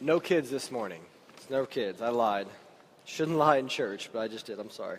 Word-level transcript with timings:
No 0.00 0.20
kids 0.20 0.50
this 0.50 0.70
morning. 0.70 1.00
It's 1.38 1.48
no 1.48 1.64
kids. 1.64 2.02
I 2.02 2.10
lied. 2.10 2.48
Shouldn't 3.06 3.38
lie 3.38 3.56
in 3.56 3.66
church, 3.66 4.10
but 4.12 4.18
I 4.18 4.28
just 4.28 4.44
did. 4.44 4.60
I'm 4.60 4.68
sorry. 4.68 4.98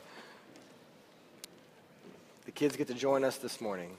The 2.46 2.52
kids 2.52 2.76
get 2.76 2.88
to 2.88 2.96
join 2.96 3.24
us 3.24 3.38
this 3.38 3.62
morning. 3.62 3.96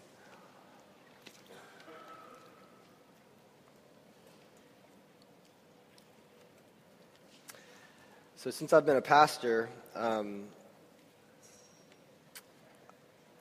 So, 8.34 8.51
since 8.51 8.73
I've 8.73 8.87
been 8.87 8.96
a 8.96 9.02
pastor, 9.02 9.69
um, 9.95 10.45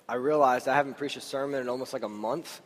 I 0.08 0.16
realized 0.16 0.68
I 0.68 0.76
haven't 0.76 0.98
preached 0.98 1.18
a 1.18 1.22
sermon 1.22 1.62
in 1.62 1.70
almost 1.70 1.92
like 1.92 2.04
a 2.04 2.10
month. 2.10 2.62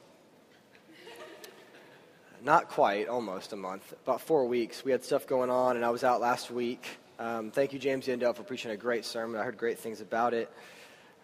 Not 2.43 2.69
quite, 2.69 3.07
almost 3.07 3.53
a 3.53 3.55
month, 3.55 3.93
about 4.03 4.21
four 4.21 4.47
weeks. 4.47 4.83
We 4.83 4.91
had 4.91 5.03
stuff 5.03 5.27
going 5.27 5.51
on, 5.51 5.75
and 5.75 5.85
I 5.85 5.91
was 5.91 6.03
out 6.03 6.19
last 6.19 6.49
week. 6.49 6.87
Um, 7.19 7.51
thank 7.51 7.71
you, 7.71 7.77
James 7.77 8.07
Yandel, 8.07 8.35
for 8.35 8.41
preaching 8.41 8.71
a 8.71 8.77
great 8.77 9.05
sermon. 9.05 9.39
I 9.39 9.43
heard 9.43 9.59
great 9.59 9.77
things 9.77 10.01
about 10.01 10.33
it. 10.33 10.51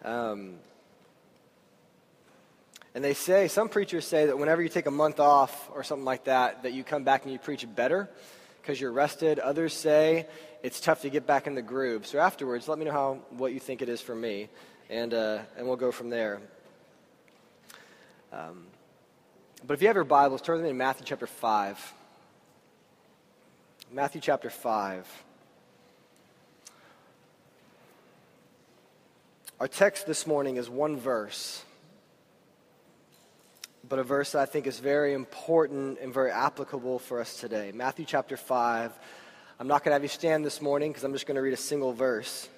Um, 0.04 0.60
and 2.94 3.02
they 3.02 3.14
say, 3.14 3.48
some 3.48 3.68
preachers 3.68 4.06
say 4.06 4.26
that 4.26 4.38
whenever 4.38 4.62
you 4.62 4.68
take 4.68 4.86
a 4.86 4.92
month 4.92 5.18
off 5.18 5.68
or 5.74 5.82
something 5.82 6.04
like 6.04 6.24
that, 6.26 6.62
that 6.62 6.72
you 6.72 6.84
come 6.84 7.02
back 7.02 7.24
and 7.24 7.32
you 7.32 7.40
preach 7.40 7.66
better 7.74 8.08
because 8.62 8.80
you're 8.80 8.92
rested. 8.92 9.40
Others 9.40 9.74
say 9.74 10.24
it's 10.62 10.78
tough 10.78 11.02
to 11.02 11.10
get 11.10 11.26
back 11.26 11.48
in 11.48 11.56
the 11.56 11.62
groove. 11.62 12.06
So 12.06 12.20
afterwards, 12.20 12.68
let 12.68 12.78
me 12.78 12.84
know 12.84 12.92
how, 12.92 13.14
what 13.30 13.52
you 13.52 13.58
think 13.58 13.82
it 13.82 13.88
is 13.88 14.00
for 14.00 14.14
me, 14.14 14.48
and, 14.88 15.12
uh, 15.12 15.40
and 15.56 15.66
we'll 15.66 15.76
go 15.76 15.90
from 15.90 16.10
there. 16.10 16.40
Um, 18.32 18.66
but 19.66 19.74
if 19.74 19.82
you 19.82 19.88
have 19.88 19.96
your 19.96 20.04
Bibles, 20.04 20.42
turn 20.42 20.58
them 20.58 20.66
in 20.66 20.76
Matthew 20.76 21.04
chapter 21.06 21.26
5. 21.26 21.94
Matthew 23.92 24.20
chapter 24.20 24.50
5. 24.50 25.24
Our 29.60 29.68
text 29.68 30.06
this 30.06 30.26
morning 30.26 30.56
is 30.56 30.70
one 30.70 30.96
verse, 30.96 31.64
but 33.88 33.98
a 33.98 34.04
verse 34.04 34.32
that 34.32 34.40
I 34.40 34.46
think 34.46 34.66
is 34.66 34.78
very 34.78 35.14
important 35.14 35.98
and 36.00 36.14
very 36.14 36.30
applicable 36.30 37.00
for 37.00 37.20
us 37.20 37.40
today. 37.40 37.72
Matthew 37.74 38.04
chapter 38.04 38.36
5 38.36 38.92
I'm 39.60 39.66
not 39.66 39.82
going 39.82 39.90
to 39.90 39.94
have 39.94 40.04
you 40.04 40.08
stand 40.08 40.44
this 40.44 40.62
morning 40.62 40.92
because 40.92 41.02
I'm 41.02 41.12
just 41.12 41.26
going 41.26 41.34
to 41.34 41.40
read 41.40 41.52
a 41.52 41.56
single 41.56 41.92
verse. 41.92 42.48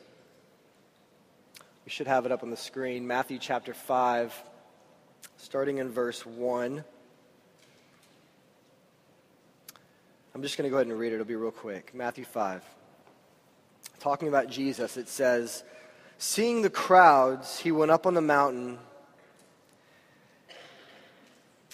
We 1.87 1.91
should 1.91 2.07
have 2.07 2.27
it 2.27 2.33
up 2.33 2.43
on 2.43 2.51
the 2.51 2.59
screen. 2.59 3.07
Matthew 3.07 3.39
chapter 3.39 3.73
5, 3.73 4.35
starting 5.43 5.79
in 5.79 5.91
verse 5.91 6.27
1. 6.27 6.85
I'm 10.35 10.43
just 10.43 10.59
going 10.59 10.69
to 10.69 10.71
go 10.71 10.77
ahead 10.77 10.87
and 10.87 10.99
read 10.99 11.13
it. 11.13 11.15
It'll 11.15 11.25
be 11.25 11.35
real 11.35 11.51
quick. 11.51 11.95
Matthew 11.95 12.25
5. 12.25 12.63
Talking 14.01 14.29
about 14.29 14.51
Jesus, 14.51 14.99
it 14.99 15.09
says, 15.09 15.65
Seeing 16.19 16.61
the 16.61 16.69
crowds, 16.69 17.59
he 17.59 17.73
went 17.73 17.91
up 17.91 18.07
on 18.07 18.13
the 18.13 18.21
mountain. 18.21 18.79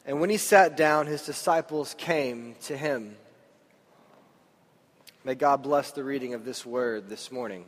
And 0.07 0.21
when 0.21 0.31
he 0.31 0.37
sat 0.37 0.77
down, 0.77 1.09
his 1.09 1.27
disciples 1.27 1.97
came 1.99 2.55
to 2.67 2.77
him. 2.77 3.17
May 5.25 5.35
God 5.35 5.65
bless 5.65 5.91
the 5.91 6.05
reading 6.05 6.35
of 6.35 6.45
this 6.45 6.65
word 6.65 7.09
this 7.09 7.33
morning. 7.33 7.65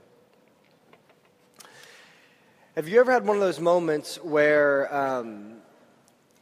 Have 2.76 2.86
you 2.86 3.00
ever 3.00 3.10
had 3.10 3.26
one 3.26 3.36
of 3.36 3.42
those 3.42 3.58
moments 3.58 4.22
where 4.22 4.94
um, 4.94 5.56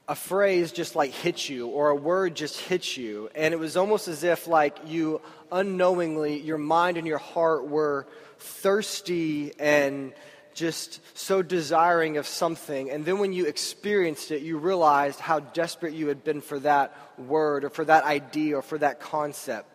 a 0.08 0.14
phrase 0.14 0.70
just 0.70 0.94
like 0.94 1.12
hits 1.12 1.48
you 1.48 1.66
or 1.66 1.90
a 1.90 1.96
word 1.96 2.34
just 2.34 2.60
hits 2.60 2.96
you 2.96 3.28
and 3.34 3.52
it 3.52 3.56
was 3.56 3.76
almost 3.76 4.06
as 4.06 4.22
if 4.22 4.46
like 4.46 4.78
you 4.86 5.20
unknowingly 5.50 6.38
your 6.38 6.58
mind 6.58 6.96
and 6.96 7.06
your 7.06 7.18
heart 7.18 7.66
were 7.66 8.06
thirsty 8.38 9.52
and 9.58 10.12
just 10.54 11.00
so 11.18 11.42
desiring 11.42 12.18
of 12.18 12.26
something 12.26 12.88
and 12.90 13.04
then 13.04 13.18
when 13.18 13.32
you 13.32 13.46
experienced 13.46 14.30
it 14.30 14.42
you 14.42 14.58
realized 14.58 15.18
how 15.18 15.40
desperate 15.40 15.92
you 15.92 16.06
had 16.06 16.22
been 16.22 16.40
for 16.40 16.60
that 16.60 16.96
word 17.18 17.64
or 17.64 17.70
for 17.70 17.84
that 17.84 18.04
idea 18.04 18.56
or 18.56 18.62
for 18.62 18.78
that 18.78 19.00
concept 19.00 19.68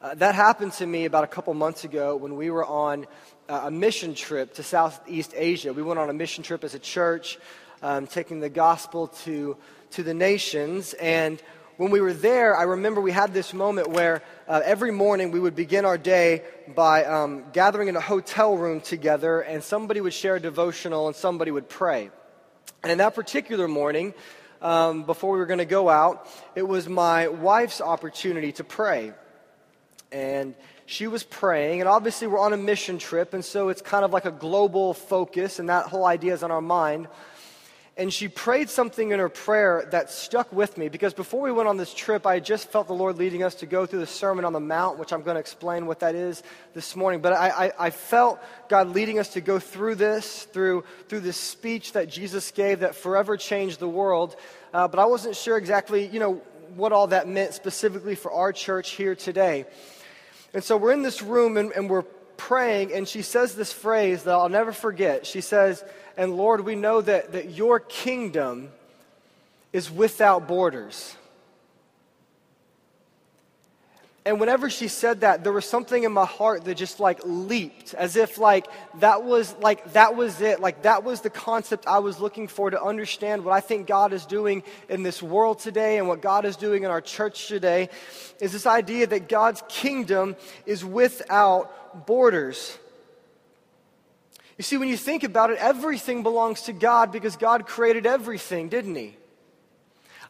uh, 0.00 0.14
that 0.14 0.36
happened 0.36 0.72
to 0.72 0.86
me 0.86 1.06
about 1.06 1.24
a 1.24 1.26
couple 1.26 1.52
months 1.54 1.82
ago 1.82 2.14
when 2.14 2.36
we 2.36 2.50
were 2.50 2.64
on 2.64 3.04
uh, 3.48 3.62
a 3.64 3.70
mission 3.70 4.14
trip 4.14 4.54
to 4.54 4.62
Southeast 4.62 5.32
Asia. 5.34 5.72
We 5.72 5.82
went 5.82 5.98
on 5.98 6.08
a 6.08 6.12
mission 6.12 6.44
trip 6.44 6.62
as 6.62 6.74
a 6.74 6.78
church, 6.78 7.38
um, 7.82 8.06
taking 8.06 8.40
the 8.40 8.48
gospel 8.48 9.08
to, 9.24 9.56
to 9.90 10.02
the 10.02 10.14
nations. 10.14 10.94
And 10.94 11.42
when 11.76 11.90
we 11.90 12.00
were 12.00 12.12
there, 12.12 12.56
I 12.56 12.64
remember 12.64 13.00
we 13.00 13.12
had 13.12 13.32
this 13.32 13.54
moment 13.54 13.90
where 13.90 14.22
uh, 14.48 14.60
every 14.64 14.90
morning 14.90 15.30
we 15.30 15.40
would 15.40 15.54
begin 15.54 15.84
our 15.84 15.98
day 15.98 16.42
by 16.74 17.04
um, 17.04 17.44
gathering 17.52 17.88
in 17.88 17.96
a 17.96 18.00
hotel 18.00 18.56
room 18.56 18.80
together, 18.80 19.40
and 19.40 19.62
somebody 19.62 20.00
would 20.00 20.14
share 20.14 20.36
a 20.36 20.40
devotional 20.40 21.06
and 21.06 21.16
somebody 21.16 21.50
would 21.50 21.68
pray. 21.68 22.10
And 22.82 22.92
in 22.92 22.98
that 22.98 23.14
particular 23.14 23.68
morning, 23.68 24.14
um, 24.60 25.04
before 25.04 25.32
we 25.32 25.38
were 25.38 25.46
going 25.46 25.58
to 25.58 25.64
go 25.64 25.88
out, 25.88 26.28
it 26.54 26.66
was 26.66 26.88
my 26.88 27.28
wife's 27.28 27.80
opportunity 27.80 28.52
to 28.52 28.64
pray 28.64 29.12
and 30.12 30.54
she 30.86 31.06
was 31.06 31.22
praying. 31.22 31.80
And 31.80 31.88
obviously, 31.88 32.26
we're 32.26 32.38
on 32.38 32.52
a 32.52 32.56
mission 32.56 32.98
trip, 32.98 33.34
and 33.34 33.44
so 33.44 33.68
it's 33.68 33.82
kind 33.82 34.04
of 34.04 34.12
like 34.12 34.24
a 34.24 34.30
global 34.30 34.94
focus, 34.94 35.58
and 35.58 35.68
that 35.68 35.86
whole 35.86 36.06
idea 36.06 36.32
is 36.32 36.42
on 36.42 36.50
our 36.50 36.60
mind. 36.60 37.08
And 37.98 38.14
she 38.14 38.28
prayed 38.28 38.70
something 38.70 39.10
in 39.10 39.18
her 39.18 39.28
prayer 39.28 39.88
that 39.90 40.08
stuck 40.08 40.52
with 40.52 40.78
me 40.78 40.88
because 40.88 41.14
before 41.14 41.40
we 41.40 41.50
went 41.50 41.68
on 41.68 41.76
this 41.76 41.92
trip, 41.92 42.28
I 42.28 42.38
just 42.38 42.68
felt 42.70 42.86
the 42.86 42.94
Lord 42.94 43.18
leading 43.18 43.42
us 43.42 43.56
to 43.56 43.66
go 43.66 43.86
through 43.86 43.98
the 43.98 44.06
Sermon 44.06 44.44
on 44.44 44.52
the 44.52 44.60
Mount, 44.60 45.00
which 45.00 45.12
I'm 45.12 45.22
going 45.22 45.34
to 45.34 45.40
explain 45.40 45.84
what 45.84 45.98
that 45.98 46.14
is 46.14 46.44
this 46.74 46.94
morning. 46.94 47.20
But 47.20 47.32
I, 47.32 47.48
I, 47.66 47.86
I 47.86 47.90
felt 47.90 48.38
God 48.68 48.90
leading 48.90 49.18
us 49.18 49.30
to 49.30 49.40
go 49.40 49.58
through 49.58 49.96
this, 49.96 50.44
through, 50.44 50.84
through 51.08 51.20
this 51.20 51.36
speech 51.36 51.94
that 51.94 52.08
Jesus 52.08 52.52
gave 52.52 52.80
that 52.80 52.94
forever 52.94 53.36
changed 53.36 53.80
the 53.80 53.88
world. 53.88 54.36
Uh, 54.72 54.86
but 54.86 55.00
I 55.00 55.06
wasn't 55.06 55.34
sure 55.34 55.56
exactly, 55.58 56.06
you 56.06 56.20
know, 56.20 56.34
what 56.76 56.92
all 56.92 57.08
that 57.08 57.26
meant 57.26 57.52
specifically 57.52 58.14
for 58.14 58.30
our 58.30 58.52
church 58.52 58.90
here 58.90 59.16
today. 59.16 59.66
And 60.54 60.62
so 60.62 60.76
we're 60.76 60.92
in 60.92 61.02
this 61.02 61.20
room 61.20 61.56
and, 61.56 61.72
and 61.72 61.90
we're 61.90 62.04
praying, 62.36 62.92
and 62.92 63.06
she 63.06 63.22
says 63.22 63.56
this 63.56 63.72
phrase 63.72 64.22
that 64.22 64.32
I'll 64.32 64.48
never 64.48 64.72
forget. 64.72 65.26
She 65.26 65.40
says, 65.40 65.84
And 66.18 66.36
Lord, 66.36 66.64
we 66.64 66.74
know 66.74 67.00
that, 67.00 67.32
that 67.32 67.50
your 67.50 67.78
kingdom 67.78 68.70
is 69.72 69.88
without 69.88 70.48
borders. 70.48 71.16
And 74.26 74.40
whenever 74.40 74.68
she 74.68 74.88
said 74.88 75.20
that, 75.20 75.44
there 75.44 75.52
was 75.52 75.64
something 75.64 76.02
in 76.02 76.12
my 76.12 76.26
heart 76.26 76.64
that 76.64 76.74
just 76.74 76.98
like 76.98 77.20
leaped, 77.24 77.94
as 77.94 78.16
if 78.16 78.36
like 78.36 78.66
that 78.98 79.22
was 79.22 79.54
like 79.60 79.92
that 79.92 80.16
was 80.16 80.40
it, 80.42 80.60
like 80.60 80.82
that 80.82 81.04
was 81.04 81.20
the 81.20 81.30
concept 81.30 81.86
I 81.86 82.00
was 82.00 82.18
looking 82.18 82.48
for 82.48 82.68
to 82.68 82.82
understand 82.82 83.44
what 83.44 83.52
I 83.52 83.60
think 83.60 83.86
God 83.86 84.12
is 84.12 84.26
doing 84.26 84.64
in 84.88 85.04
this 85.04 85.22
world 85.22 85.60
today 85.60 85.98
and 85.98 86.08
what 86.08 86.20
God 86.20 86.44
is 86.44 86.56
doing 86.56 86.82
in 86.82 86.90
our 86.90 87.00
church 87.00 87.46
today, 87.46 87.88
is 88.40 88.52
this 88.52 88.66
idea 88.66 89.06
that 89.06 89.28
God's 89.28 89.62
kingdom 89.68 90.34
is 90.66 90.84
without 90.84 92.06
borders. 92.06 92.76
You 94.58 94.64
see, 94.64 94.76
when 94.76 94.88
you 94.88 94.96
think 94.96 95.22
about 95.22 95.50
it, 95.50 95.58
everything 95.58 96.24
belongs 96.24 96.62
to 96.62 96.72
God 96.72 97.12
because 97.12 97.36
God 97.36 97.66
created 97.66 98.06
everything, 98.06 98.68
didn't 98.68 98.96
He? 98.96 99.16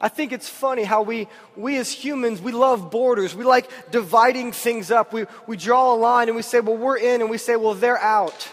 I 0.01 0.09
think 0.09 0.33
it's 0.33 0.49
funny 0.49 0.85
how 0.85 1.03
we, 1.03 1.27
we 1.57 1.77
as 1.79 1.91
humans, 1.91 2.41
we 2.41 2.53
love 2.53 2.91
borders. 2.91 3.35
We 3.35 3.45
like 3.45 3.91
dividing 3.91 4.53
things 4.53 4.91
up. 4.93 5.13
We, 5.13 5.25
we 5.49 5.57
draw 5.57 5.95
a 5.95 5.97
line 5.97 6.29
and 6.29 6.37
we 6.37 6.43
say, 6.43 6.61
well, 6.61 6.77
we're 6.77 6.99
in, 6.99 7.21
and 7.21 7.31
we 7.31 7.39
say, 7.39 7.57
well, 7.57 7.75
they're 7.75 7.99
out. 7.99 8.53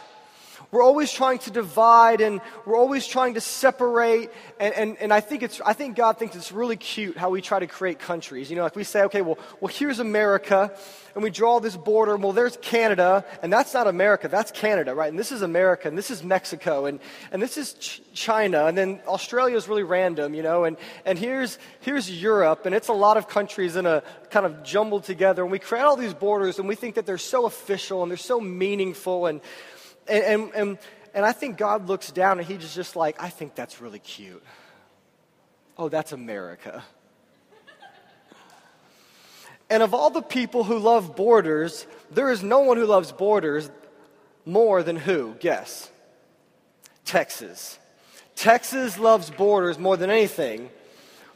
We're 0.76 0.84
always 0.84 1.10
trying 1.10 1.40
to 1.40 1.52
divide 1.52 2.20
and 2.20 2.42
we're 2.66 2.76
always 2.76 3.08
trying 3.08 3.36
to 3.36 3.40
separate. 3.40 4.30
And, 4.60 4.74
and, 4.74 4.98
and 4.98 5.14
I, 5.14 5.22
think 5.22 5.42
it's, 5.42 5.62
I 5.62 5.72
think 5.72 5.96
God 5.96 6.20
thinks 6.20 6.36
it's 6.36 6.52
really 6.52 6.76
cute 6.76 7.16
how 7.16 7.30
we 7.30 7.42
try 7.42 7.60
to 7.60 7.68
create 7.68 7.98
countries. 7.98 8.50
You 8.50 8.58
know, 8.58 8.64
like 8.64 8.76
we 8.76 8.84
say, 8.84 9.04
okay, 9.04 9.22
well, 9.22 9.40
well 9.62 9.74
here's 9.74 10.00
America, 10.00 10.78
and 11.14 11.24
we 11.24 11.30
draw 11.30 11.62
this 11.62 11.78
border. 11.78 12.18
Well, 12.18 12.34
there's 12.34 12.58
Canada, 12.58 13.24
and 13.42 13.54
that's 13.54 13.74
not 13.74 13.88
America, 13.88 14.28
that's 14.28 14.52
Canada, 14.52 14.94
right? 14.94 15.08
And 15.08 15.18
this 15.18 15.32
is 15.32 15.44
America, 15.44 15.88
and 15.88 15.98
this 15.98 16.12
is 16.12 16.26
Mexico, 16.26 16.88
and, 16.88 17.00
and 17.32 17.42
this 17.42 17.58
is 17.58 17.72
Ch- 17.76 18.02
China, 18.14 18.66
and 18.66 18.78
then 18.78 19.00
Australia 19.08 19.56
is 19.56 19.70
really 19.70 19.84
random, 19.84 20.34
you 20.34 20.44
know, 20.44 20.66
and, 20.66 20.76
and 21.06 21.18
here's, 21.18 21.58
here's 21.80 22.12
Europe, 22.12 22.66
and 22.66 22.76
it's 22.76 22.90
a 22.90 22.94
lot 22.94 23.16
of 23.16 23.30
countries 23.30 23.78
in 23.78 23.86
a 23.86 24.04
kind 24.30 24.46
of 24.46 24.62
jumbled 24.62 25.06
together. 25.06 25.42
And 25.42 25.54
we 25.54 25.60
create 25.60 25.84
all 25.84 25.96
these 25.96 26.14
borders, 26.14 26.60
and 26.60 26.68
we 26.68 26.76
think 26.76 26.96
that 26.96 27.06
they're 27.06 27.18
so 27.18 27.46
official 27.46 28.04
and 28.04 28.12
they're 28.12 28.18
so 28.18 28.42
meaningful, 28.42 29.28
and 29.28 29.40
and, 30.08 30.24
and, 30.24 30.54
and, 30.54 30.78
and 31.14 31.26
I 31.26 31.32
think 31.32 31.58
God 31.58 31.88
looks 31.88 32.12
down 32.12 32.40
and 32.40 32.48
he's 32.48 32.74
just 32.76 32.96
like, 32.96 33.22
I 33.22 33.30
think 33.30 33.56
that's 33.56 33.82
really 33.82 34.00
cute. 34.00 34.44
Oh, 35.78 35.90
that's 35.90 36.12
America. 36.12 36.84
And 39.70 39.82
of 39.82 39.94
all 39.94 40.10
the 40.10 40.22
people 40.22 40.64
who 40.64 40.78
love 40.78 41.16
borders, 41.16 41.88
there 42.12 42.32
is 42.32 42.44
no 42.44 42.60
one 42.60 42.78
who 42.78 42.86
loves 42.86 43.12
borders 43.12 43.70
more 44.46 44.84
than 44.84 44.96
who? 44.96 45.36
Guess. 45.40 45.90
Texas. 47.04 47.80
Texas 48.36 49.00
loves 49.00 49.30
borders 49.30 49.80
more 49.80 49.98
than 49.98 50.10
anything 50.10 50.70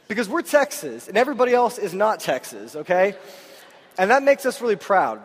because 0.06 0.28
we're 0.28 0.42
Texas 0.42 1.08
and 1.08 1.16
everybody 1.16 1.54
else 1.54 1.78
is 1.78 1.94
not 1.94 2.20
Texas, 2.20 2.76
okay? 2.76 3.14
And 3.98 4.10
that 4.10 4.22
makes 4.22 4.46
us 4.46 4.60
really 4.60 4.76
proud. 4.76 5.20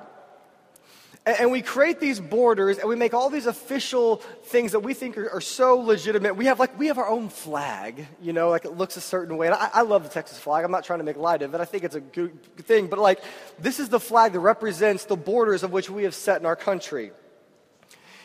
And, 1.25 1.39
and 1.39 1.51
we 1.51 1.62
create 1.62 2.00
these 2.00 2.19
borders 2.19 2.77
and 2.77 2.88
we 2.88 2.95
make 2.95 3.13
all 3.13 3.30
these 3.30 3.45
official 3.45 4.18
things 4.45 4.72
that 4.74 4.81
we 4.81 4.94
think 4.94 5.18
are, 5.18 5.30
are, 5.30 5.42
so 5.42 5.77
legitimate. 5.77 6.36
We 6.36 6.45
have 6.45 6.60
like, 6.60 6.77
we 6.77 6.88
have 6.88 6.98
our 6.98 7.07
own 7.07 7.30
flag, 7.30 8.07
you 8.22 8.33
know, 8.33 8.50
like 8.50 8.66
it 8.66 8.77
looks 8.77 8.98
a 8.98 9.01
certain 9.01 9.38
way. 9.38 9.48
And 9.48 9.56
I, 9.56 9.69
I 9.74 9.81
love 9.81 10.04
the 10.04 10.10
Texas 10.10 10.38
flag. 10.38 10.63
I'm 10.63 10.72
not 10.72 10.83
trying 10.83 11.00
to 11.00 11.06
make 11.06 11.18
light 11.18 11.42
of 11.42 11.54
it. 11.54 11.62
I 11.62 11.66
think 11.66 11.83
it's 11.83 11.95
a 11.95 12.01
good, 12.01 12.38
good 12.56 12.66
thing. 12.66 12.88
But 12.88 13.00
like, 13.00 13.24
this 13.60 13.80
is 13.80 13.89
the 13.89 14.00
flag 14.00 14.33
that 14.33 14.39
represents 14.39 15.06
the 15.06 15.18
borders 15.18 15.63
of 15.63 15.72
which 15.72 15.89
we 15.89 16.04
have 16.04 16.16
set 16.16 16.39
in 16.39 16.45
our 16.45 16.56
country. 16.56 17.12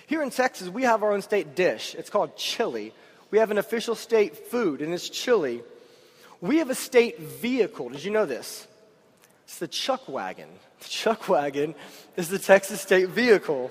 Here 0.07 0.23
in 0.23 0.31
Texas, 0.31 0.69
we 0.69 0.83
have 0.83 1.03
our 1.03 1.13
own 1.13 1.23
state 1.23 1.55
dish. 1.55 1.95
It's 1.95 2.11
called 2.11 2.37
chili. 2.37 2.93
We 3.31 3.39
have 3.39 3.53
an 3.53 3.59
official 3.59 3.95
state 3.95 4.49
food, 4.49 4.83
and 4.83 4.93
it's 4.93 5.09
chili. 5.09 5.63
We 6.41 6.59
have 6.59 6.69
a 6.69 6.75
state 6.75 7.21
vehicle. 7.21 7.91
Did 7.91 8.03
you 8.03 8.11
know 8.11 8.27
this? 8.27 8.67
It's 9.45 9.59
the 9.59 9.69
chuck 9.69 10.09
wagon. 10.09 10.49
The 10.81 10.89
chuck 10.89 11.29
wagon 11.29 11.75
is 12.17 12.29
the 12.29 12.39
Texas 12.39 12.81
state 12.81 13.09
vehicle. 13.09 13.71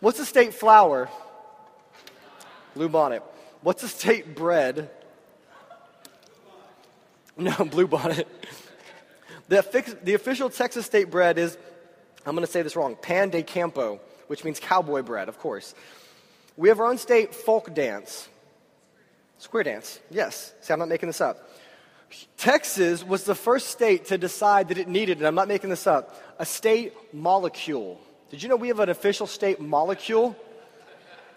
What's 0.00 0.18
the 0.18 0.26
state 0.26 0.54
flower? 0.54 1.08
Bluebonnet. 2.76 3.22
What's 3.62 3.82
the 3.82 3.88
state 3.88 4.34
bread? 4.34 4.90
No, 7.34 7.50
bluebonnet. 7.52 8.26
The, 9.48 9.96
the 10.02 10.12
official 10.12 10.50
Texas 10.50 10.84
state 10.84 11.10
bread 11.10 11.38
is, 11.38 11.56
I'm 12.26 12.34
going 12.34 12.46
to 12.46 12.52
say 12.52 12.60
this 12.60 12.76
wrong, 12.76 12.94
pan 12.94 13.30
de 13.30 13.42
campo, 13.42 14.00
which 14.26 14.44
means 14.44 14.60
cowboy 14.60 15.02
bread, 15.02 15.30
of 15.30 15.38
course. 15.38 15.74
We 16.58 16.68
have 16.68 16.78
our 16.78 16.86
own 16.86 16.98
state 16.98 17.34
folk 17.34 17.74
dance. 17.74 18.28
Square 19.38 19.64
dance, 19.64 19.98
yes. 20.10 20.52
See, 20.60 20.72
I'm 20.72 20.78
not 20.78 20.88
making 20.88 21.08
this 21.08 21.22
up. 21.22 21.48
Texas 22.36 23.04
was 23.04 23.24
the 23.24 23.34
first 23.34 23.68
state 23.68 24.06
to 24.06 24.18
decide 24.18 24.68
that 24.68 24.78
it 24.78 24.88
needed, 24.88 25.18
and 25.18 25.26
I'm 25.26 25.34
not 25.34 25.48
making 25.48 25.70
this 25.70 25.86
up, 25.86 26.16
a 26.38 26.46
state 26.46 26.92
molecule. 27.12 28.00
Did 28.30 28.42
you 28.42 28.48
know 28.48 28.56
we 28.56 28.68
have 28.68 28.80
an 28.80 28.88
official 28.88 29.26
state 29.26 29.60
molecule? 29.60 30.36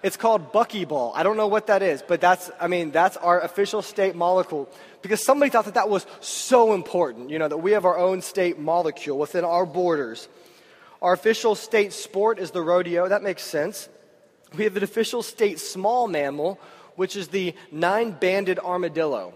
It's 0.03 0.17
called 0.17 0.53
buckyball. 0.53 1.11
I 1.15 1.23
don't 1.23 1.35
know 1.35 1.47
what 1.47 1.67
that 1.67 1.81
is, 1.81 2.03
but 2.07 2.21
that's, 2.21 2.51
I 2.59 2.67
mean, 2.67 2.91
that's 2.91 3.17
our 3.17 3.41
official 3.41 3.81
state 3.81 4.15
molecule 4.15 4.69
because 5.01 5.23
somebody 5.25 5.49
thought 5.49 5.65
that 5.65 5.73
that 5.73 5.89
was 5.89 6.05
so 6.19 6.73
important, 6.73 7.29
you 7.31 7.39
know, 7.39 7.47
that 7.47 7.57
we 7.57 7.71
have 7.71 7.85
our 7.85 7.97
own 7.97 8.21
state 8.21 8.59
molecule 8.59 9.17
within 9.17 9.43
our 9.43 9.65
borders. 9.65 10.27
Our 11.01 11.13
official 11.13 11.55
state 11.55 11.91
sport 11.91 12.39
is 12.39 12.51
the 12.51 12.61
rodeo. 12.61 13.07
That 13.07 13.23
makes 13.23 13.43
sense. 13.43 13.89
We 14.55 14.63
have 14.65 14.77
an 14.77 14.83
official 14.83 15.23
state 15.23 15.59
small 15.59 16.07
mammal, 16.07 16.59
which 16.95 17.15
is 17.15 17.29
the 17.29 17.55
nine 17.71 18.11
banded 18.11 18.59
armadillo. 18.59 19.33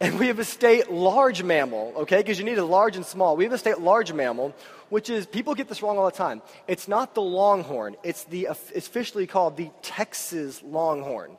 And 0.00 0.18
we 0.18 0.28
have 0.28 0.38
a 0.38 0.44
state 0.44 0.90
large 0.90 1.42
mammal, 1.42 1.92
okay? 1.98 2.18
Because 2.18 2.38
you 2.38 2.44
need 2.44 2.56
a 2.56 2.64
large 2.64 2.96
and 2.96 3.04
small. 3.04 3.36
We 3.36 3.44
have 3.44 3.52
a 3.52 3.58
state 3.58 3.80
large 3.80 4.14
mammal, 4.14 4.54
which 4.88 5.10
is, 5.10 5.26
people 5.26 5.54
get 5.54 5.68
this 5.68 5.82
wrong 5.82 5.98
all 5.98 6.06
the 6.06 6.10
time. 6.10 6.40
It's 6.66 6.88
not 6.88 7.14
the 7.14 7.20
longhorn, 7.20 7.96
it's, 8.02 8.24
the, 8.24 8.48
it's 8.74 8.88
officially 8.88 9.26
called 9.26 9.58
the 9.58 9.70
Texas 9.82 10.62
longhorn. 10.62 11.36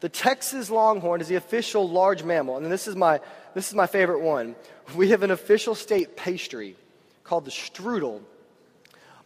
The 0.00 0.08
Texas 0.08 0.68
longhorn 0.68 1.20
is 1.20 1.28
the 1.28 1.36
official 1.36 1.88
large 1.88 2.24
mammal. 2.24 2.56
And 2.56 2.66
this 2.66 2.88
is 2.88 2.96
my, 2.96 3.20
this 3.54 3.68
is 3.68 3.74
my 3.74 3.86
favorite 3.86 4.20
one. 4.20 4.56
We 4.96 5.10
have 5.10 5.22
an 5.22 5.30
official 5.30 5.76
state 5.76 6.16
pastry 6.16 6.74
called 7.22 7.44
the 7.44 7.52
strudel. 7.52 8.20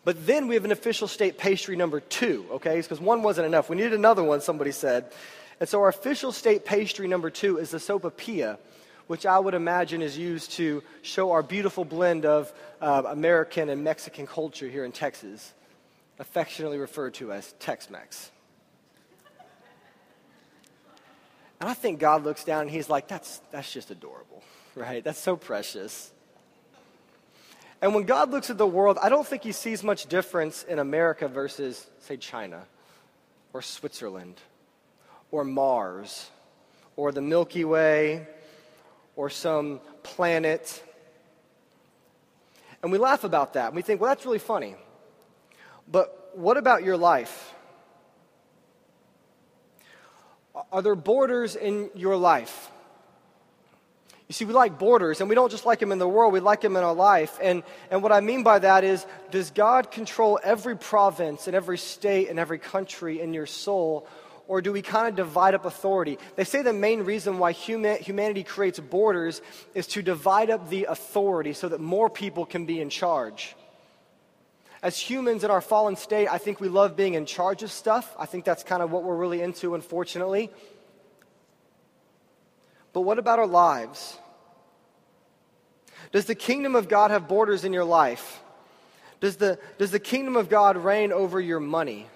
But 0.05 0.27
then 0.27 0.49
we 0.49 0.55
have 0.55 0.67
an 0.67 0.71
official 0.73 1.09
state 1.09 1.39
pastry 1.39 1.77
number 1.77 2.01
two, 2.01 2.45
okay? 2.53 2.79
Because 2.79 3.01
one 3.01 3.23
wasn't 3.23 3.47
enough. 3.47 3.71
We 3.71 3.77
needed 3.77 3.95
another 3.95 4.23
one, 4.23 4.43
somebody 4.43 4.71
said. 4.71 5.11
And 5.59 5.69
so 5.69 5.81
our 5.81 5.89
official 5.89 6.33
state 6.33 6.65
pastry 6.65 7.09
number 7.09 7.31
two 7.31 7.59
is 7.59 7.71
the 7.71 7.79
sopapilla, 7.79 8.59
which 9.07 9.25
I 9.25 9.39
would 9.39 9.55
imagine 9.55 10.03
is 10.03 10.19
used 10.19 10.53
to 10.53 10.83
show 11.03 11.33
our 11.33 11.43
beautiful 11.43 11.85
blend 11.85 12.27
of 12.27 12.53
uh, 12.81 13.05
American 13.07 13.69
and 13.71 13.83
Mexican 13.83 14.27
culture 14.27 14.69
here 14.69 14.85
in 14.85 14.93
Texas, 14.93 15.55
affectionately 16.19 16.79
referred 16.79 17.15
to 17.15 17.33
as 17.33 17.53
Tex 17.59 17.89
Mex. 17.89 18.31
And 21.59 21.71
I 21.71 21.75
think 21.75 22.01
God 22.01 22.23
looks 22.23 22.45
down 22.45 22.63
and 22.63 22.71
he's 22.71 22.91
like, 22.91 23.09
that's, 23.09 23.41
that's 23.51 23.73
just 23.73 23.91
adorable, 23.91 24.43
right? 24.75 25.03
That's 25.03 25.19
so 25.19 25.37
precious. 25.37 26.13
And 27.81 27.95
when 27.95 28.05
God 28.05 28.31
looks 28.31 28.51
at 28.51 28.59
the 28.59 28.67
world, 28.67 28.99
I 29.01 29.09
don't 29.09 29.27
think 29.27 29.43
he 29.43 29.53
sees 29.53 29.83
much 29.83 30.07
difference 30.07 30.65
in 30.65 30.79
America 30.79 31.29
versus, 31.29 31.87
say, 32.01 32.19
China 32.19 32.65
or 33.55 33.63
Switzerland 33.63 34.39
or 35.31 35.45
Mars 35.45 36.31
or 36.97 37.13
the 37.13 37.23
Milky 37.23 37.65
Way 37.65 38.27
or 39.17 39.31
some 39.31 39.81
planet. 40.03 40.83
And 42.83 42.93
we 42.93 42.99
laugh 42.99 43.25
about 43.25 43.55
that. 43.55 43.75
We 43.75 43.83
think, 43.83 44.01
well, 44.01 44.11
that's 44.11 44.25
really 44.25 44.39
funny. 44.39 44.77
But 45.91 46.33
what 46.35 46.57
about 46.57 46.85
your 46.85 46.97
life? 46.97 47.55
Are 50.73 50.83
there 50.83 50.95
borders 50.95 51.57
in 51.57 51.91
your 51.95 52.17
life? 52.17 52.71
You 54.29 54.33
see, 54.33 54.45
we 54.45 54.55
like 54.55 54.79
borders, 54.79 55.21
and 55.21 55.29
we 55.29 55.37
don't 55.37 55.51
just 55.51 55.67
like 55.67 55.79
them 55.79 55.93
in 55.93 55.99
the 55.99 56.09
world, 56.09 56.33
we 56.33 56.41
like 56.41 56.61
them 56.61 56.77
in 56.77 56.83
our 56.83 56.95
life. 56.95 57.39
And, 57.41 57.63
and 57.93 58.03
what 58.03 58.11
I 58.11 58.21
mean 58.21 58.43
by 58.43 58.59
that 58.59 58.83
is, 58.83 59.07
does 59.31 59.51
God 59.51 59.93
control 59.93 60.41
every 60.43 60.77
province 60.77 61.47
and 61.47 61.55
every 61.55 61.79
state 61.79 62.29
and 62.29 62.39
every 62.39 62.59
country 62.59 63.21
in 63.21 63.33
your 63.33 63.47
soul, 63.47 64.09
or 64.49 64.63
do 64.63 64.73
we 64.73 64.83
kind 64.83 65.09
of 65.09 65.17
divide 65.17 65.55
up 65.55 65.65
authority? 65.65 66.19
They 66.37 66.45
say 66.45 66.63
the 66.63 66.73
main 66.73 67.03
reason 67.03 67.39
why 67.39 67.53
human, 67.53 67.99
humanity 67.99 68.45
creates 68.45 68.79
borders 68.79 69.43
is 69.75 69.87
to 69.89 70.03
divide 70.03 70.51
up 70.51 70.71
the 70.71 70.85
authority 70.85 71.53
so 71.53 71.69
that 71.69 71.81
more 71.81 72.09
people 72.09 72.47
can 72.47 72.67
be 72.67 72.81
in 72.81 72.91
charge. 72.91 73.57
As 74.83 74.99
humans 74.99 75.43
in 75.43 75.51
our 75.51 75.61
fallen 75.61 75.97
state, 75.97 76.29
I 76.31 76.39
think 76.39 76.61
we 76.61 76.69
love 76.69 76.97
being 76.97 77.15
in 77.15 77.27
charge 77.27 77.63
of 77.63 77.73
stuff. 77.73 78.15
I 78.19 78.27
think 78.27 78.45
that's 78.45 78.63
kind 78.63 78.83
of 78.83 78.93
what 78.93 79.03
we're 79.03 79.17
really 79.17 79.41
into, 79.41 79.75
unfortunately. 79.75 80.51
But 82.93 83.01
what 83.01 83.19
about 83.19 83.39
our 83.39 83.47
lives? 83.47 84.17
Does 86.13 86.27
the 86.27 86.35
kingdom 86.35 86.77
of 86.77 86.89
God 86.89 87.11
have 87.11 87.27
borders 87.27 87.65
in 87.65 87.73
your 87.73 87.85
life? 87.85 88.41
Does 89.21 89.37
the, 89.37 89.59
does 89.79 89.91
the 89.91 89.99
kingdom 89.99 90.37
of 90.37 90.49
God 90.49 90.77
reign 90.77 91.13
over 91.13 91.41
your 91.41 91.61
money? 91.61 92.07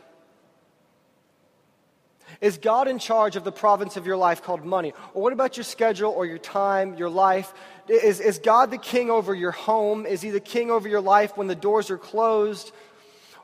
Is 2.41 2.57
God 2.57 2.89
in 2.89 2.99
charge 2.99 3.37
of 3.37 3.45
the 3.45 3.53
province 3.53 3.97
of 3.97 4.07
your 4.07 4.17
life 4.17 4.43
called 4.43 4.65
money? 4.65 4.95
Or 5.13 5.23
what 5.23 5.33
about 5.33 5.59
your 5.59 5.65
schedule 5.65 6.11
or 6.11 6.25
your 6.25 6.39
time, 6.39 6.97
your 6.97 7.11
life? 7.11 7.53
Is, 7.87 8.19
is 8.21 8.39
God 8.39 8.71
the 8.71 8.79
king 8.79 9.11
over 9.11 9.35
your 9.35 9.51
home? 9.51 10.07
Is 10.07 10.23
he 10.23 10.31
the 10.31 10.41
king 10.41 10.71
over 10.71 10.89
your 10.89 11.03
life 11.03 11.37
when 11.37 11.49
the 11.49 11.55
doors 11.55 11.91
are 11.91 11.99
closed? 11.99 12.73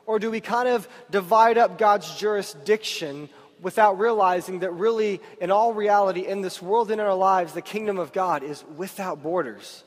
Or 0.07 0.17
do 0.17 0.31
we 0.31 0.41
kind 0.41 0.67
of 0.67 0.87
divide 1.11 1.59
up 1.59 1.77
God's 1.77 2.15
jurisdiction 2.15 3.29
without 3.61 3.99
realizing 3.99 4.59
that 4.59 4.71
really, 4.71 5.21
in 5.39 5.51
all 5.51 5.73
reality, 5.73 6.25
in 6.25 6.41
this 6.41 6.59
world 6.59 6.89
and 6.89 6.99
in 6.99 7.05
our 7.05 7.13
lives, 7.13 7.53
the 7.53 7.61
kingdom 7.61 7.99
of 7.99 8.13
God 8.13 8.41
is 8.41 8.63
without 8.77 9.21
borders? 9.21 9.83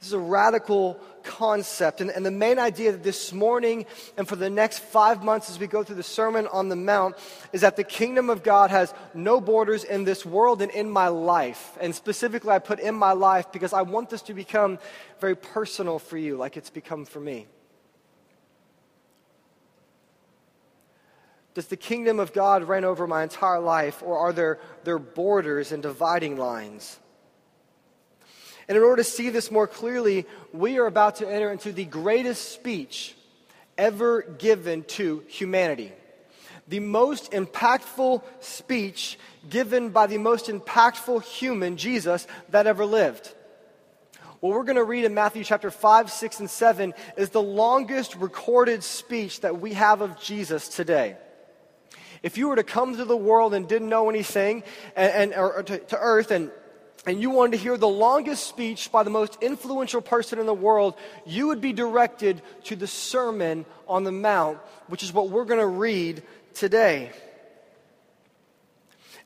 This 0.00 0.08
is 0.08 0.14
a 0.14 0.18
radical 0.18 0.98
concept. 1.22 2.00
And, 2.00 2.10
and, 2.10 2.24
the 2.24 2.30
main 2.30 2.58
idea 2.58 2.92
this 2.92 3.32
morning 3.32 3.86
and 4.16 4.28
for 4.28 4.36
the 4.36 4.50
next 4.50 4.80
five 4.80 5.22
months 5.22 5.50
as 5.50 5.58
we 5.58 5.66
go 5.66 5.82
through 5.82 5.96
the 5.96 6.02
Sermon 6.02 6.46
on 6.48 6.68
the 6.68 6.76
Mount 6.76 7.16
is 7.52 7.62
that 7.62 7.76
the 7.76 7.84
kingdom 7.84 8.30
of 8.30 8.42
God 8.42 8.70
has 8.70 8.92
no 9.14 9.40
borders 9.40 9.84
in 9.84 10.04
this 10.04 10.26
world 10.26 10.62
and 10.62 10.70
in 10.72 10.90
my 10.90 11.08
life. 11.08 11.76
And 11.80 11.94
specifically, 11.94 12.50
I 12.50 12.58
put 12.58 12.80
in 12.80 12.94
my 12.94 13.12
life 13.12 13.52
because 13.52 13.72
I 13.72 13.82
want 13.82 14.10
this 14.10 14.22
to 14.22 14.34
become 14.34 14.78
very 15.20 15.36
personal 15.36 15.98
for 15.98 16.16
you, 16.16 16.36
like 16.36 16.56
it's 16.56 16.70
become 16.70 17.04
for 17.04 17.20
me. 17.20 17.46
Does 21.54 21.66
the 21.66 21.76
kingdom 21.76 22.18
of 22.18 22.32
God 22.32 22.64
reign 22.64 22.84
over 22.84 23.06
my 23.06 23.22
entire 23.22 23.60
life, 23.60 24.02
or 24.02 24.18
are 24.18 24.32
there, 24.32 24.58
there 24.84 24.98
borders 24.98 25.70
and 25.70 25.82
dividing 25.82 26.36
lines? 26.36 26.98
And 28.72 28.78
in 28.78 28.84
order 28.84 29.02
to 29.02 29.10
see 29.10 29.28
this 29.28 29.50
more 29.50 29.66
clearly, 29.66 30.24
we 30.50 30.78
are 30.78 30.86
about 30.86 31.16
to 31.16 31.28
enter 31.28 31.52
into 31.52 31.72
the 31.72 31.84
greatest 31.84 32.52
speech 32.52 33.14
ever 33.76 34.22
given 34.22 34.84
to 34.84 35.22
humanity. 35.28 35.92
The 36.68 36.80
most 36.80 37.32
impactful 37.32 38.22
speech 38.40 39.18
given 39.50 39.90
by 39.90 40.06
the 40.06 40.16
most 40.16 40.46
impactful 40.46 41.22
human, 41.22 41.76
Jesus, 41.76 42.26
that 42.48 42.66
ever 42.66 42.86
lived. 42.86 43.34
What 44.40 44.54
we're 44.54 44.64
going 44.64 44.76
to 44.76 44.84
read 44.84 45.04
in 45.04 45.12
Matthew 45.12 45.44
chapter 45.44 45.70
5, 45.70 46.10
6, 46.10 46.40
and 46.40 46.48
7 46.48 46.94
is 47.18 47.28
the 47.28 47.42
longest 47.42 48.16
recorded 48.16 48.82
speech 48.82 49.42
that 49.42 49.60
we 49.60 49.74
have 49.74 50.00
of 50.00 50.18
Jesus 50.18 50.68
today. 50.68 51.18
If 52.22 52.38
you 52.38 52.48
were 52.48 52.56
to 52.56 52.64
come 52.64 52.96
to 52.96 53.04
the 53.04 53.18
world 53.18 53.52
and 53.52 53.68
didn't 53.68 53.90
know 53.90 54.08
anything, 54.08 54.62
and, 54.96 55.12
and 55.12 55.34
or 55.34 55.62
to, 55.62 55.78
to 55.78 55.98
earth, 55.98 56.30
and 56.30 56.50
and 57.06 57.20
you 57.20 57.30
wanted 57.30 57.52
to 57.52 57.62
hear 57.62 57.76
the 57.76 57.88
longest 57.88 58.46
speech 58.46 58.92
by 58.92 59.02
the 59.02 59.10
most 59.10 59.38
influential 59.42 60.00
person 60.00 60.38
in 60.38 60.46
the 60.46 60.54
world, 60.54 60.94
you 61.26 61.48
would 61.48 61.60
be 61.60 61.72
directed 61.72 62.42
to 62.64 62.76
the 62.76 62.86
Sermon 62.86 63.64
on 63.88 64.04
the 64.04 64.12
Mount, 64.12 64.58
which 64.86 65.02
is 65.02 65.12
what 65.12 65.30
we're 65.30 65.44
going 65.44 65.60
to 65.60 65.66
read 65.66 66.22
today. 66.54 67.10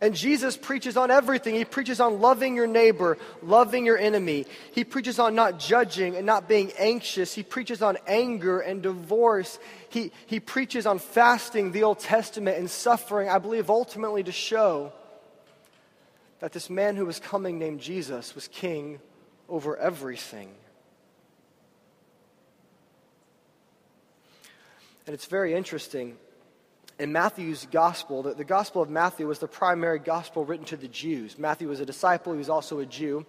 And 0.01 0.15
Jesus 0.15 0.57
preaches 0.57 0.97
on 0.97 1.11
everything. 1.11 1.55
He 1.55 1.65
preaches 1.65 2.01
on 2.01 2.21
loving 2.21 2.55
your 2.55 2.67
neighbor, 2.67 3.17
loving 3.43 3.87
your 3.87 3.97
enemy. 3.97 4.45
He 4.73 4.85
preaches 4.85 5.19
on 5.19 5.35
not 5.35 5.59
judging 5.59 6.17
and 6.17 6.27
not 6.27 6.49
being 6.49 6.73
anxious. 6.79 7.33
He 7.33 7.43
preaches 7.43 7.81
on 7.81 7.97
anger 8.07 8.61
and 8.61 8.83
divorce. 8.83 9.59
He, 9.89 10.13
he 10.27 10.39
preaches 10.39 10.87
on 10.87 10.99
fasting, 10.99 11.73
the 11.73 11.85
Old 11.85 11.99
Testament, 11.99 12.59
and 12.59 12.71
suffering, 12.71 13.31
I 13.31 13.39
believe, 13.39 13.71
ultimately 13.71 14.23
to 14.23 14.33
show 14.33 14.93
that 16.41 16.53
this 16.53 16.69
man 16.69 16.97
who 16.97 17.07
was 17.07 17.19
coming 17.19 17.59
named 17.59 17.81
Jesus 17.81 18.35
was 18.35 18.49
king 18.49 19.01
over 19.49 19.77
everything. 19.77 20.51
And 25.07 25.15
it's 25.15 25.27
very 25.27 25.55
interesting 25.55 26.17
in 26.99 27.13
Matthew's 27.13 27.67
gospel, 27.71 28.23
the, 28.23 28.35
the, 28.35 28.45
gospel 28.45 28.81
of 28.81 28.89
Matthew 28.89 29.27
was 29.27 29.39
the 29.39 29.49
primary 29.49 29.99
gospel 29.99 30.45
written 30.45 30.65
to 30.67 30.77
the 30.77 30.89
Jews. 30.89 31.39
Matthew 31.39 31.69
was 31.69 31.81
a 31.81 31.87
disciple, 31.87 32.33
he 32.33 32.39
was 32.39 32.49
also 32.49 32.79
a 32.79 32.87
Jew. 32.87 33.27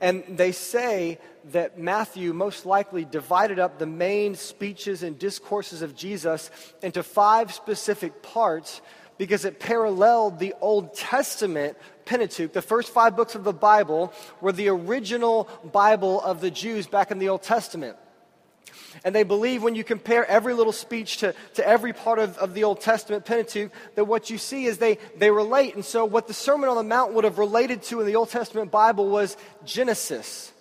And 0.00 0.24
they 0.28 0.52
say 0.52 1.18
that 1.52 1.78
Matthew 1.78 2.32
most 2.32 2.66
likely 2.66 3.04
divided 3.04 3.58
up 3.58 3.78
the 3.78 3.86
main 3.86 4.34
speeches 4.34 5.02
and 5.02 5.18
discourses 5.18 5.82
of 5.82 5.96
Jesus 5.96 6.50
into 6.82 7.02
five 7.02 7.52
specific 7.52 8.22
parts 8.22 8.82
because 9.18 9.44
it 9.44 9.60
paralleled 9.60 10.38
the 10.38 10.54
Old 10.60 10.94
Testament 10.94 11.76
Pentateuch. 12.04 12.52
The 12.52 12.62
first 12.62 12.92
five 12.92 13.16
books 13.16 13.34
of 13.34 13.44
the 13.44 13.52
Bible 13.52 14.12
were 14.40 14.52
the 14.52 14.68
original 14.68 15.48
Bible 15.72 16.20
of 16.22 16.40
the 16.40 16.50
Jews 16.50 16.86
back 16.86 17.10
in 17.10 17.18
the 17.18 17.28
Old 17.28 17.42
Testament. 17.42 17.96
And 19.04 19.14
they 19.14 19.22
believe 19.22 19.62
when 19.62 19.74
you 19.74 19.84
compare 19.84 20.24
every 20.26 20.54
little 20.54 20.72
speech 20.72 21.18
to, 21.18 21.34
to 21.54 21.66
every 21.66 21.92
part 21.92 22.18
of, 22.18 22.38
of 22.38 22.54
the 22.54 22.64
Old 22.64 22.80
Testament 22.80 23.24
Pentateuch, 23.24 23.70
that 23.94 24.04
what 24.04 24.30
you 24.30 24.38
see 24.38 24.64
is 24.64 24.78
they, 24.78 24.98
they 25.18 25.30
relate. 25.30 25.74
And 25.74 25.84
so, 25.84 26.04
what 26.04 26.26
the 26.26 26.34
Sermon 26.34 26.68
on 26.68 26.76
the 26.76 26.82
Mount 26.82 27.12
would 27.12 27.24
have 27.24 27.38
related 27.38 27.82
to 27.84 28.00
in 28.00 28.06
the 28.06 28.16
Old 28.16 28.30
Testament 28.30 28.70
Bible 28.70 29.08
was 29.08 29.36
Genesis. 29.64 30.52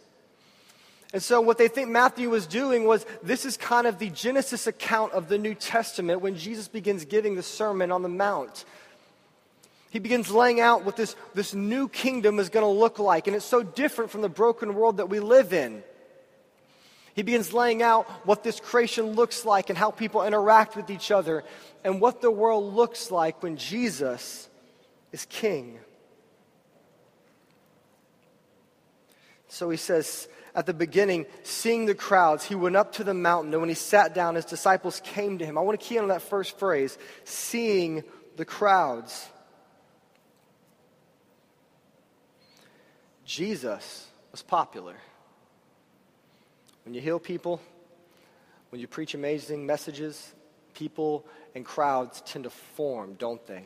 And 1.16 1.24
so, 1.24 1.40
what 1.40 1.58
they 1.58 1.70
think 1.70 1.88
Matthew 1.88 2.30
was 2.30 2.46
doing 2.46 2.84
was 2.84 3.06
this 3.24 3.46
is 3.46 3.56
kind 3.56 3.88
of 3.88 4.00
the 4.00 4.10
Genesis 4.10 4.68
account 4.68 5.14
of 5.14 5.30
the 5.30 5.38
New 5.38 5.56
Testament 5.56 6.20
when 6.20 6.36
Jesus 6.36 6.68
begins 6.68 7.06
giving 7.06 7.36
the 7.36 7.42
Sermon 7.42 7.90
on 7.90 8.02
the 8.02 8.10
Mount. 8.10 8.66
He 9.92 10.00
begins 10.00 10.30
laying 10.30 10.60
out 10.60 10.84
what 10.84 10.98
this, 10.98 11.16
this 11.34 11.54
new 11.54 11.88
kingdom 11.88 12.38
is 12.38 12.50
going 12.50 12.66
to 12.66 12.70
look 12.70 13.00
like. 13.00 13.28
And 13.28 13.36
it's 13.38 13.46
so 13.46 13.64
different 13.64 14.12
from 14.12 14.24
the 14.24 14.28
broken 14.28 14.76
world 14.76 14.98
that 14.98 15.08
we 15.08 15.22
live 15.22 15.54
in. 15.54 15.86
He 17.14 17.22
begins 17.22 17.54
laying 17.54 17.82
out 17.82 18.10
what 18.26 18.44
this 18.44 18.60
creation 18.60 19.14
looks 19.14 19.46
like 19.46 19.70
and 19.70 19.78
how 19.78 19.92
people 19.92 20.22
interact 20.22 20.76
with 20.76 20.90
each 20.90 21.12
other 21.12 21.46
and 21.86 22.02
what 22.02 22.20
the 22.20 22.30
world 22.30 22.74
looks 22.74 23.10
like 23.10 23.42
when 23.42 23.56
Jesus 23.56 24.50
is 25.14 25.26
king. 25.30 25.80
So 29.48 29.70
he 29.70 29.78
says 29.78 30.28
at 30.56 30.66
the 30.66 30.74
beginning, 30.74 31.26
seeing 31.44 31.86
the 31.86 31.94
crowds, 31.94 32.46
he 32.46 32.56
went 32.56 32.78
up 32.78 32.94
to 32.94 33.04
the 33.04 33.14
mountain, 33.14 33.54
and 33.54 33.62
when 33.62 33.70
he 33.70 33.76
sat 33.76 34.16
down, 34.16 34.36
his 34.36 34.46
disciples 34.46 35.02
came 35.04 35.38
to 35.38 35.46
him. 35.46 35.58
I 35.58 35.62
want 35.62 35.80
to 35.80 35.86
key 35.86 35.98
in 35.98 36.04
on 36.04 36.10
that 36.10 36.22
first 36.22 36.58
phrase 36.58 36.98
seeing 37.26 38.04
the 38.38 38.46
crowds. 38.46 39.28
Jesus 43.26 44.08
was 44.32 44.42
popular. 44.42 44.96
When 46.86 46.94
you 46.94 47.02
heal 47.02 47.20
people, 47.20 47.60
when 48.70 48.80
you 48.80 48.88
preach 48.88 49.14
amazing 49.14 49.66
messages, 49.66 50.34
people 50.74 51.26
and 51.54 51.66
crowds 51.66 52.22
tend 52.26 52.46
to 52.46 52.50
form, 52.50 53.16
don't 53.16 53.46
they? 53.46 53.64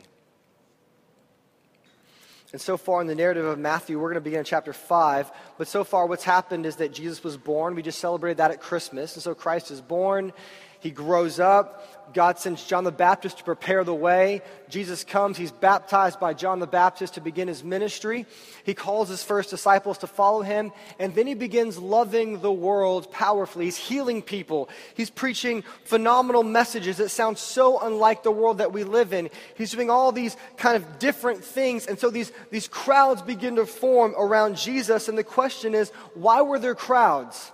And 2.52 2.60
so 2.60 2.76
far 2.76 3.00
in 3.00 3.06
the 3.06 3.14
narrative 3.14 3.44
of 3.44 3.58
Matthew, 3.58 3.98
we're 3.98 4.08
going 4.08 4.14
to 4.14 4.20
begin 4.20 4.40
in 4.40 4.44
chapter 4.44 4.72
5. 4.72 5.30
But 5.56 5.68
so 5.68 5.84
far, 5.84 6.06
what's 6.06 6.24
happened 6.24 6.66
is 6.66 6.76
that 6.76 6.92
Jesus 6.92 7.22
was 7.22 7.36
born. 7.36 7.76
We 7.76 7.82
just 7.82 8.00
celebrated 8.00 8.38
that 8.38 8.50
at 8.50 8.60
Christmas. 8.60 9.14
And 9.14 9.22
so 9.22 9.34
Christ 9.34 9.70
is 9.70 9.80
born. 9.80 10.32
He 10.80 10.90
grows 10.90 11.38
up. 11.38 11.86
God 12.12 12.38
sends 12.38 12.64
John 12.64 12.84
the 12.84 12.90
Baptist 12.90 13.38
to 13.38 13.44
prepare 13.44 13.84
the 13.84 13.94
way. 13.94 14.42
Jesus 14.68 15.04
comes. 15.04 15.36
He's 15.36 15.52
baptized 15.52 16.18
by 16.18 16.34
John 16.34 16.58
the 16.58 16.66
Baptist 16.66 17.14
to 17.14 17.20
begin 17.20 17.46
his 17.46 17.62
ministry. 17.62 18.26
He 18.64 18.74
calls 18.74 19.08
his 19.08 19.22
first 19.22 19.50
disciples 19.50 19.98
to 19.98 20.06
follow 20.06 20.42
him. 20.42 20.72
And 20.98 21.14
then 21.14 21.26
he 21.26 21.34
begins 21.34 21.78
loving 21.78 22.40
the 22.40 22.50
world 22.50 23.12
powerfully. 23.12 23.66
He's 23.66 23.76
healing 23.76 24.22
people. 24.22 24.68
He's 24.94 25.10
preaching 25.10 25.62
phenomenal 25.84 26.42
messages 26.42 26.96
that 26.96 27.10
sound 27.10 27.38
so 27.38 27.78
unlike 27.78 28.22
the 28.22 28.32
world 28.32 28.58
that 28.58 28.72
we 28.72 28.82
live 28.82 29.12
in. 29.12 29.30
He's 29.54 29.70
doing 29.70 29.90
all 29.90 30.10
these 30.10 30.36
kind 30.56 30.76
of 30.76 30.98
different 30.98 31.44
things. 31.44 31.86
And 31.86 31.98
so 31.98 32.10
these, 32.10 32.32
these 32.50 32.66
crowds 32.66 33.22
begin 33.22 33.56
to 33.56 33.66
form 33.66 34.14
around 34.18 34.56
Jesus. 34.56 35.08
And 35.08 35.16
the 35.16 35.24
question 35.24 35.74
is, 35.74 35.90
why 36.14 36.42
were 36.42 36.58
there 36.58 36.74
crowds? 36.74 37.52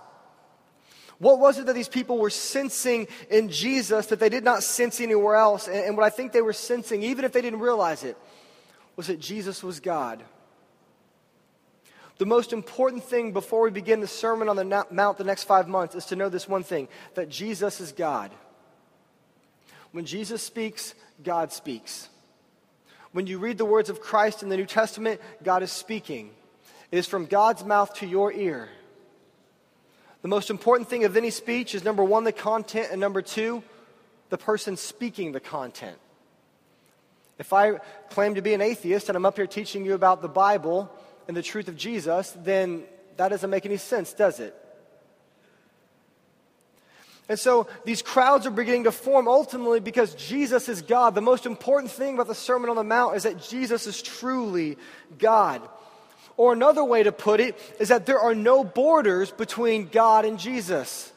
What 1.19 1.39
was 1.39 1.57
it 1.57 1.65
that 1.65 1.73
these 1.73 1.89
people 1.89 2.19
were 2.19 2.29
sensing 2.29 3.07
in 3.29 3.49
Jesus 3.49 4.07
that 4.07 4.19
they 4.19 4.29
did 4.29 4.43
not 4.43 4.63
sense 4.63 5.01
anywhere 5.01 5.35
else? 5.35 5.67
And, 5.67 5.77
and, 5.77 5.97
what 5.97 6.05
I 6.05 6.09
think 6.09 6.31
they 6.31 6.41
were 6.41 6.53
sensing, 6.53 7.01
even 7.03 7.25
if 7.25 7.31
they 7.31 7.41
didn't 7.41 7.59
realize 7.59 8.03
it, 8.03 8.17
was 8.95 9.07
that 9.07 9.19
Jesus 9.19 9.63
was 9.63 9.79
God. 9.79 10.23
The 12.19 12.25
most 12.25 12.53
important 12.53 13.03
thing 13.03 13.31
before 13.31 13.61
we 13.61 13.69
begin 13.69 13.99
the 13.99 14.07
Sermon 14.07 14.49
on 14.49 14.55
the 14.55 14.85
Mount 14.91 15.17
the 15.17 15.23
next 15.23 15.43
five 15.43 15.67
months 15.67 15.95
is 15.95 16.05
to 16.05 16.15
know 16.15 16.29
this 16.29 16.47
one 16.47 16.63
thing 16.63 16.87
that 17.15 17.29
Jesus 17.29 17.79
is 17.79 17.91
God. 17.91 18.31
When 19.91 20.05
Jesus 20.05 20.41
speaks, 20.41 20.95
God 21.23 21.51
speaks. 21.51 22.09
When 23.11 23.27
you 23.27 23.39
read 23.39 23.57
the 23.57 23.65
words 23.65 23.89
of 23.89 24.01
Christ 24.01 24.43
in 24.43 24.49
the 24.49 24.57
New 24.57 24.65
Testament, 24.65 25.21
God 25.43 25.63
is 25.63 25.71
speaking. 25.71 26.31
It 26.91 26.97
is 26.97 27.07
from 27.07 27.25
God's 27.25 27.63
mouth 27.63 27.93
to 27.95 28.07
your 28.07 28.31
ear. 28.31 28.69
The 30.21 30.27
most 30.27 30.49
important 30.49 30.89
thing 30.89 31.03
of 31.03 31.15
any 31.15 31.29
speech 31.29 31.75
is 31.75 31.83
number 31.83 32.03
one, 32.03 32.23
the 32.23 32.31
content, 32.31 32.89
and 32.91 32.99
number 32.99 33.21
two, 33.21 33.63
the 34.29 34.37
person 34.37 34.75
speaking 34.75 35.31
the 35.31 35.39
content. 35.39 35.97
If 37.39 37.53
I 37.53 37.77
claim 38.09 38.35
to 38.35 38.41
be 38.41 38.53
an 38.53 38.61
atheist 38.61 39.09
and 39.09 39.15
I'm 39.15 39.25
up 39.25 39.37
here 39.37 39.47
teaching 39.47 39.85
you 39.85 39.93
about 39.93 40.21
the 40.21 40.27
Bible 40.27 40.91
and 41.27 41.37
the 41.37 41.43
truth 41.43 41.67
of 41.67 41.77
Jesus, 41.77 42.35
then 42.43 42.83
that 43.17 43.29
doesn't 43.29 43.49
make 43.49 43.65
any 43.65 43.77
sense, 43.77 44.13
does 44.13 44.39
it? 44.39 44.55
And 47.29 47.37
so 47.37 47.67
these 47.83 48.01
crowds 48.01 48.47
are 48.47 48.51
beginning 48.51 48.85
to 48.85 48.91
form 48.91 49.27
ultimately 49.27 49.81
because 49.81 50.15
Jesus 50.15 50.69
is 50.69 50.81
God. 50.81 51.13
The 51.13 51.21
most 51.21 51.45
important 51.45 51.91
thing 51.91 52.13
about 52.13 52.27
the 52.27 52.35
Sermon 52.35 52.69
on 52.69 52.77
the 52.77 52.83
Mount 52.83 53.17
is 53.17 53.23
that 53.23 53.41
Jesus 53.41 53.85
is 53.85 54.01
truly 54.01 54.77
God. 55.19 55.61
Or 56.37 56.53
another 56.53 56.83
way 56.83 57.03
to 57.03 57.11
put 57.11 57.39
it 57.39 57.57
is 57.79 57.89
that 57.89 58.05
there 58.05 58.19
are 58.19 58.35
no 58.35 58.63
borders 58.63 59.31
between 59.31 59.87
God 59.87 60.23
and 60.23 60.39
Jesus. 60.39 61.11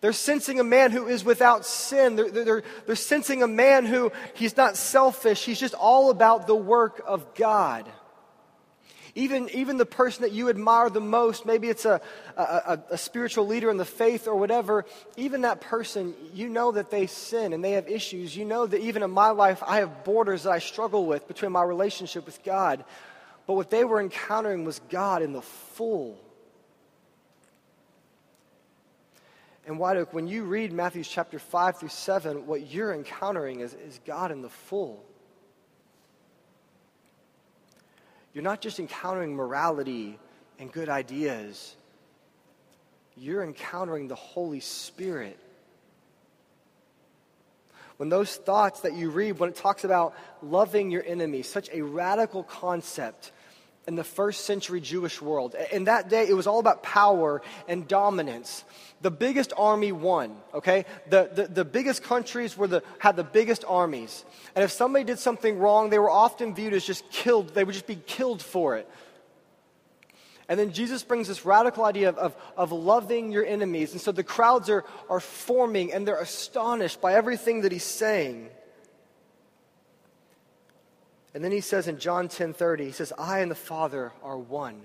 They're 0.00 0.12
sensing 0.12 0.60
a 0.60 0.64
man 0.64 0.92
who 0.92 1.08
is 1.08 1.24
without 1.24 1.64
sin. 1.66 2.14
They're, 2.14 2.30
they're, 2.30 2.62
they're, 2.86 2.96
sensing 2.96 3.42
a 3.42 3.48
man 3.48 3.84
who 3.84 4.12
he's 4.34 4.56
not 4.56 4.76
selfish. 4.76 5.44
He's 5.44 5.58
just 5.58 5.74
all 5.74 6.10
about 6.10 6.46
the 6.46 6.54
work 6.54 7.02
of 7.04 7.34
God. 7.34 7.84
Even, 9.14 9.48
even 9.50 9.78
the 9.78 9.86
person 9.86 10.22
that 10.22 10.30
you 10.30 10.48
admire 10.48 10.88
the 10.90 11.00
most, 11.00 11.44
maybe 11.44 11.68
it's 11.68 11.84
a, 11.84 12.00
a, 12.36 12.78
a 12.90 12.98
spiritual 12.98 13.48
leader 13.48 13.68
in 13.68 13.76
the 13.76 13.84
faith 13.84 14.28
or 14.28 14.36
whatever, 14.36 14.84
even 15.16 15.40
that 15.40 15.60
person, 15.60 16.14
you 16.32 16.48
know 16.48 16.70
that 16.70 16.92
they 16.92 17.08
sin 17.08 17.52
and 17.52 17.64
they 17.64 17.72
have 17.72 17.88
issues. 17.88 18.36
You 18.36 18.44
know 18.44 18.66
that 18.66 18.80
even 18.80 19.02
in 19.02 19.10
my 19.10 19.30
life, 19.30 19.60
I 19.66 19.78
have 19.78 20.04
borders 20.04 20.44
that 20.44 20.52
I 20.52 20.60
struggle 20.60 21.06
with 21.06 21.26
between 21.26 21.50
my 21.50 21.64
relationship 21.64 22.26
with 22.26 22.44
God. 22.44 22.84
But 23.48 23.54
what 23.54 23.70
they 23.70 23.82
were 23.82 23.98
encountering 23.98 24.66
was 24.66 24.78
God 24.90 25.22
in 25.22 25.32
the 25.32 25.40
full. 25.40 26.18
And 29.66 29.78
why, 29.78 29.98
when 30.02 30.28
you 30.28 30.44
read 30.44 30.70
Matthew 30.70 31.02
chapter 31.02 31.38
5 31.38 31.78
through 31.78 31.88
7, 31.88 32.46
what 32.46 32.70
you're 32.70 32.92
encountering 32.92 33.60
is, 33.60 33.72
is 33.72 34.00
God 34.04 34.32
in 34.32 34.42
the 34.42 34.50
full. 34.50 35.02
You're 38.34 38.44
not 38.44 38.60
just 38.60 38.80
encountering 38.80 39.34
morality 39.34 40.18
and 40.58 40.70
good 40.70 40.90
ideas, 40.90 41.74
you're 43.16 43.42
encountering 43.42 44.08
the 44.08 44.14
Holy 44.14 44.60
Spirit. 44.60 45.38
When 47.96 48.10
those 48.10 48.36
thoughts 48.36 48.80
that 48.80 48.92
you 48.92 49.08
read, 49.08 49.38
when 49.38 49.48
it 49.48 49.56
talks 49.56 49.84
about 49.84 50.14
loving 50.42 50.90
your 50.90 51.02
enemy, 51.02 51.42
such 51.42 51.70
a 51.72 51.80
radical 51.80 52.42
concept, 52.42 53.32
in 53.88 53.96
the 53.96 54.04
first 54.04 54.44
century 54.44 54.82
Jewish 54.82 55.22
world. 55.22 55.56
In 55.72 55.84
that 55.84 56.10
day, 56.10 56.28
it 56.28 56.34
was 56.34 56.46
all 56.46 56.60
about 56.60 56.82
power 56.82 57.40
and 57.66 57.88
dominance. 57.88 58.62
The 59.00 59.10
biggest 59.10 59.54
army 59.56 59.92
won, 59.92 60.36
okay? 60.52 60.84
The, 61.08 61.30
the, 61.32 61.46
the 61.46 61.64
biggest 61.64 62.02
countries 62.02 62.54
were 62.54 62.66
the, 62.66 62.82
had 62.98 63.16
the 63.16 63.24
biggest 63.24 63.64
armies. 63.66 64.26
And 64.54 64.62
if 64.62 64.72
somebody 64.72 65.06
did 65.06 65.18
something 65.18 65.58
wrong, 65.58 65.88
they 65.88 65.98
were 65.98 66.10
often 66.10 66.54
viewed 66.54 66.74
as 66.74 66.84
just 66.84 67.10
killed. 67.10 67.54
They 67.54 67.64
would 67.64 67.72
just 67.72 67.86
be 67.86 67.96
killed 67.96 68.42
for 68.42 68.76
it. 68.76 68.86
And 70.50 70.60
then 70.60 70.72
Jesus 70.72 71.02
brings 71.02 71.26
this 71.26 71.46
radical 71.46 71.86
idea 71.86 72.10
of, 72.10 72.18
of, 72.18 72.36
of, 72.58 72.72
loving 72.72 73.32
your 73.32 73.44
enemies. 73.46 73.92
And 73.92 74.00
so 74.02 74.12
the 74.12 74.22
crowds 74.22 74.68
are, 74.68 74.84
are 75.08 75.20
forming 75.20 75.94
and 75.94 76.06
they're 76.06 76.20
astonished 76.20 77.00
by 77.00 77.14
everything 77.14 77.62
that 77.62 77.72
he's 77.72 77.84
saying. 77.84 78.50
And 81.38 81.44
then 81.44 81.52
he 81.52 81.60
says 81.60 81.86
in 81.86 82.00
John 82.00 82.26
10:30, 82.26 82.86
he 82.86 82.90
says, 82.90 83.12
"I 83.16 83.38
and 83.38 83.48
the 83.48 83.54
Father 83.54 84.12
are 84.24 84.36
one." 84.36 84.84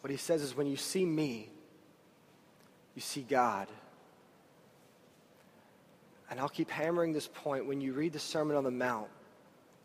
What 0.00 0.10
he 0.10 0.16
says 0.16 0.42
is 0.42 0.56
when 0.56 0.66
you 0.66 0.76
see 0.76 1.06
me, 1.06 1.52
you 2.96 3.00
see 3.00 3.22
God. 3.22 3.68
And 6.28 6.40
I'll 6.40 6.48
keep 6.48 6.70
hammering 6.70 7.12
this 7.12 7.28
point. 7.28 7.66
When 7.66 7.80
you 7.80 7.92
read 7.92 8.12
the 8.12 8.18
Sermon 8.18 8.56
on 8.56 8.64
the 8.64 8.72
Mount, 8.72 9.12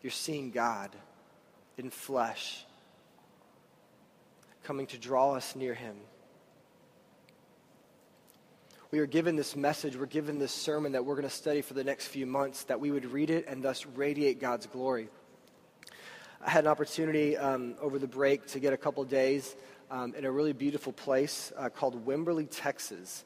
you're 0.02 0.10
seeing 0.10 0.50
God 0.50 0.96
in 1.76 1.90
flesh 1.90 2.66
coming 4.64 4.88
to 4.88 4.98
draw 4.98 5.34
us 5.34 5.54
near 5.54 5.74
him. 5.74 5.96
We 8.92 9.00
are 9.00 9.06
given 9.06 9.34
this 9.34 9.56
message, 9.56 9.96
we're 9.96 10.06
given 10.06 10.38
this 10.38 10.52
sermon 10.52 10.92
that 10.92 11.04
we're 11.04 11.16
going 11.16 11.26
to 11.26 11.34
study 11.34 11.60
for 11.60 11.74
the 11.74 11.82
next 11.82 12.06
few 12.06 12.24
months, 12.24 12.62
that 12.64 12.78
we 12.78 12.92
would 12.92 13.04
read 13.04 13.30
it 13.30 13.48
and 13.48 13.60
thus 13.60 13.84
radiate 13.84 14.40
God's 14.40 14.66
glory. 14.66 15.08
I 16.44 16.50
had 16.50 16.62
an 16.62 16.70
opportunity 16.70 17.36
um, 17.36 17.74
over 17.80 17.98
the 17.98 18.06
break 18.06 18.46
to 18.48 18.60
get 18.60 18.72
a 18.72 18.76
couple 18.76 19.02
days 19.02 19.56
um, 19.90 20.14
in 20.14 20.24
a 20.24 20.30
really 20.30 20.52
beautiful 20.52 20.92
place 20.92 21.52
uh, 21.56 21.68
called 21.68 22.06
Wimberley, 22.06 22.46
Texas. 22.48 23.24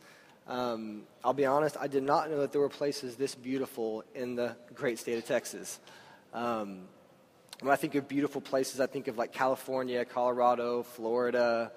Um, 0.49 1.03
I'll 1.23 1.35
be 1.35 1.45
honest, 1.45 1.77
I 1.79 1.89
did 1.89 2.05
not 2.05 2.31
know 2.31 2.39
that 2.39 2.53
there 2.53 2.61
were 2.63 2.71
places 2.71 3.17
this 3.17 3.35
beautiful 3.35 4.03
in 4.15 4.37
the 4.37 4.57
great 4.75 4.99
state 4.99 5.19
of 5.19 5.27
Texas. 5.27 5.79
Um, 6.33 6.85
when 7.61 7.71
I 7.71 7.77
think 7.77 7.95
of 7.97 8.09
beautiful 8.09 8.41
places, 8.41 8.81
I 8.81 8.87
think 8.87 9.09
of 9.09 9.19
like 9.19 9.31
California, 9.31 10.07
Colorado, 10.07 10.85
Florida, 10.85 11.71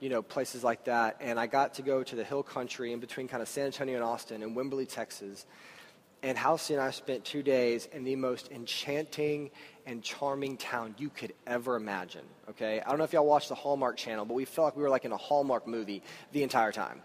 you 0.00 0.08
know, 0.08 0.22
places 0.22 0.62
like 0.62 0.84
that. 0.84 1.16
And 1.20 1.38
I 1.38 1.46
got 1.46 1.74
to 1.74 1.82
go 1.82 2.02
to 2.02 2.16
the 2.16 2.24
hill 2.24 2.42
country 2.42 2.92
in 2.92 3.00
between 3.00 3.28
kind 3.28 3.42
of 3.42 3.48
San 3.48 3.66
Antonio 3.66 3.94
and 3.94 4.04
Austin 4.04 4.42
in 4.42 4.54
Wimberley, 4.54 4.88
Texas. 4.88 5.46
And 6.22 6.36
Halsey 6.36 6.74
and 6.74 6.82
I 6.82 6.90
spent 6.90 7.24
two 7.24 7.42
days 7.42 7.88
in 7.92 8.04
the 8.04 8.16
most 8.16 8.50
enchanting 8.50 9.50
and 9.86 10.02
charming 10.02 10.56
town 10.56 10.94
you 10.98 11.08
could 11.08 11.32
ever 11.46 11.76
imagine. 11.76 12.24
Okay? 12.50 12.80
I 12.80 12.88
don't 12.88 12.98
know 12.98 13.04
if 13.04 13.12
y'all 13.12 13.26
watch 13.26 13.48
the 13.48 13.54
Hallmark 13.54 13.96
channel, 13.96 14.24
but 14.24 14.34
we 14.34 14.44
felt 14.44 14.66
like 14.66 14.76
we 14.76 14.82
were 14.82 14.90
like 14.90 15.04
in 15.04 15.12
a 15.12 15.16
Hallmark 15.16 15.66
movie 15.66 16.02
the 16.32 16.42
entire 16.42 16.72
time. 16.72 17.02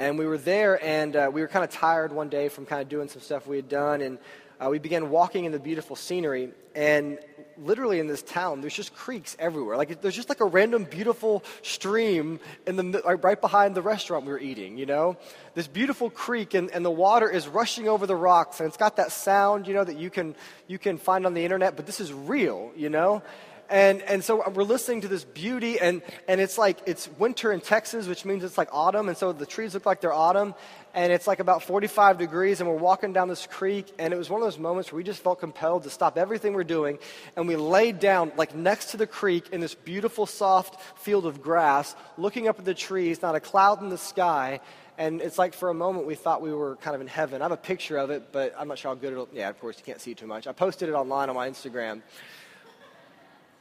And 0.00 0.16
we 0.16 0.26
were 0.26 0.38
there, 0.38 0.82
and 0.84 1.16
uh, 1.16 1.30
we 1.32 1.40
were 1.40 1.48
kind 1.48 1.64
of 1.64 1.70
tired 1.70 2.12
one 2.12 2.28
day 2.28 2.48
from 2.48 2.66
kind 2.66 2.80
of 2.80 2.88
doing 2.88 3.08
some 3.08 3.20
stuff 3.20 3.48
we 3.48 3.56
had 3.56 3.68
done. 3.68 4.00
And 4.00 4.18
uh, 4.60 4.68
we 4.70 4.78
began 4.78 5.10
walking 5.10 5.44
in 5.44 5.52
the 5.52 5.58
beautiful 5.58 5.96
scenery, 5.96 6.50
and 6.74 7.18
literally 7.56 8.00
in 8.00 8.06
this 8.06 8.22
town, 8.22 8.60
there's 8.60 8.74
just 8.74 8.94
creeks 8.94 9.36
everywhere. 9.38 9.76
Like 9.76 10.00
there's 10.00 10.14
just 10.16 10.28
like 10.28 10.40
a 10.40 10.44
random 10.44 10.84
beautiful 10.84 11.44
stream 11.62 12.40
in 12.66 12.76
the 12.76 13.02
like, 13.04 13.22
right 13.22 13.40
behind 13.40 13.74
the 13.74 13.82
restaurant 13.82 14.24
we 14.24 14.32
were 14.32 14.38
eating. 14.38 14.78
You 14.78 14.86
know, 14.86 15.16
this 15.54 15.66
beautiful 15.66 16.10
creek, 16.10 16.54
and, 16.54 16.70
and 16.70 16.84
the 16.84 16.90
water 16.90 17.28
is 17.30 17.48
rushing 17.48 17.88
over 17.88 18.06
the 18.06 18.16
rocks, 18.16 18.60
and 18.60 18.68
it's 18.68 18.76
got 18.76 18.96
that 18.96 19.12
sound, 19.12 19.66
you 19.66 19.74
know, 19.74 19.84
that 19.84 19.96
you 19.96 20.10
can 20.10 20.34
you 20.66 20.78
can 20.78 20.98
find 20.98 21.26
on 21.26 21.34
the 21.34 21.44
internet. 21.44 21.76
But 21.76 21.86
this 21.86 22.00
is 22.00 22.12
real, 22.12 22.72
you 22.76 22.88
know. 22.88 23.22
And, 23.70 24.00
and 24.02 24.24
so 24.24 24.48
we're 24.50 24.62
listening 24.62 25.02
to 25.02 25.08
this 25.08 25.24
beauty, 25.24 25.78
and, 25.78 26.00
and 26.26 26.40
it's 26.40 26.56
like 26.56 26.78
it's 26.86 27.06
winter 27.18 27.52
in 27.52 27.60
Texas, 27.60 28.06
which 28.06 28.24
means 28.24 28.42
it's 28.42 28.56
like 28.56 28.70
autumn, 28.72 29.08
and 29.08 29.16
so 29.16 29.32
the 29.32 29.44
trees 29.44 29.74
look 29.74 29.84
like 29.84 30.00
they're 30.00 30.12
autumn, 30.12 30.54
and 30.94 31.12
it's 31.12 31.26
like 31.26 31.38
about 31.38 31.62
45 31.62 32.16
degrees, 32.16 32.60
and 32.60 32.68
we're 32.68 32.76
walking 32.76 33.12
down 33.12 33.28
this 33.28 33.46
creek, 33.46 33.92
and 33.98 34.14
it 34.14 34.16
was 34.16 34.30
one 34.30 34.40
of 34.40 34.46
those 34.46 34.58
moments 34.58 34.90
where 34.90 34.96
we 34.96 35.04
just 35.04 35.22
felt 35.22 35.40
compelled 35.40 35.82
to 35.82 35.90
stop 35.90 36.16
everything 36.16 36.54
we're 36.54 36.64
doing, 36.64 36.98
and 37.36 37.46
we 37.46 37.56
laid 37.56 38.00
down, 38.00 38.32
like 38.38 38.54
next 38.54 38.92
to 38.92 38.96
the 38.96 39.06
creek, 39.06 39.50
in 39.52 39.60
this 39.60 39.74
beautiful, 39.74 40.24
soft 40.24 40.80
field 40.98 41.26
of 41.26 41.42
grass, 41.42 41.94
looking 42.16 42.48
up 42.48 42.58
at 42.58 42.64
the 42.64 42.74
trees, 42.74 43.20
not 43.20 43.34
a 43.34 43.40
cloud 43.40 43.82
in 43.82 43.90
the 43.90 43.98
sky, 43.98 44.60
and 44.96 45.20
it's 45.20 45.36
like 45.36 45.52
for 45.52 45.68
a 45.68 45.74
moment 45.74 46.06
we 46.06 46.14
thought 46.14 46.40
we 46.40 46.54
were 46.54 46.76
kind 46.76 46.94
of 46.94 47.02
in 47.02 47.06
heaven. 47.06 47.42
I 47.42 47.44
have 47.44 47.52
a 47.52 47.56
picture 47.58 47.98
of 47.98 48.08
it, 48.08 48.32
but 48.32 48.54
I'm 48.58 48.66
not 48.66 48.78
sure 48.78 48.90
how 48.90 48.94
good 48.94 49.12
it'll. 49.12 49.28
Yeah, 49.32 49.50
of 49.50 49.60
course, 49.60 49.76
you 49.76 49.84
can't 49.84 50.00
see 50.00 50.14
too 50.14 50.26
much. 50.26 50.46
I 50.46 50.52
posted 50.52 50.88
it 50.88 50.92
online 50.92 51.28
on 51.28 51.36
my 51.36 51.50
Instagram. 51.50 52.00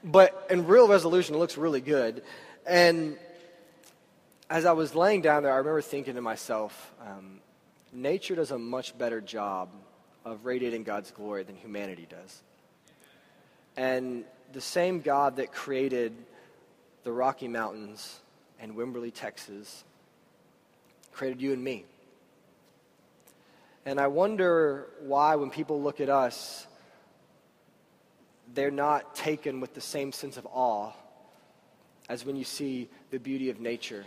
But 0.03 0.47
in 0.49 0.67
real 0.67 0.87
resolution, 0.87 1.35
it 1.35 1.37
looks 1.39 1.57
really 1.57 1.81
good. 1.81 2.23
And 2.65 3.17
as 4.49 4.65
I 4.65 4.73
was 4.73 4.95
laying 4.95 5.21
down 5.21 5.43
there, 5.43 5.53
I 5.53 5.57
remember 5.57 5.81
thinking 5.81 6.15
to 6.15 6.21
myself, 6.21 6.93
um, 7.05 7.39
nature 7.91 8.35
does 8.35 8.51
a 8.51 8.57
much 8.57 8.97
better 8.97 9.21
job 9.21 9.69
of 10.23 10.45
radiating 10.45 10.83
God's 10.83 11.11
glory 11.11 11.43
than 11.43 11.55
humanity 11.55 12.07
does. 12.09 12.41
And 13.75 14.25
the 14.53 14.61
same 14.61 15.01
God 15.01 15.37
that 15.37 15.51
created 15.51 16.13
the 17.03 17.11
Rocky 17.11 17.47
Mountains 17.47 18.19
and 18.59 18.75
Wimberley, 18.75 19.13
Texas, 19.13 19.83
created 21.13 21.41
you 21.41 21.53
and 21.53 21.63
me. 21.63 21.85
And 23.85 23.99
I 23.99 24.07
wonder 24.07 24.87
why, 24.99 25.35
when 25.35 25.49
people 25.49 25.81
look 25.81 26.01
at 26.01 26.09
us, 26.09 26.67
they're 28.57 28.71
not 28.71 29.13
taken 29.13 29.59
with 29.59 29.75
the 29.75 29.81
same 29.81 30.11
sense 30.11 30.35
of 30.35 30.47
awe 30.47 30.91
as 32.09 32.25
when 32.25 32.35
you 32.35 32.43
see 32.43 32.89
the 33.11 33.19
beauty 33.19 33.51
of 33.51 33.59
nature. 33.59 34.03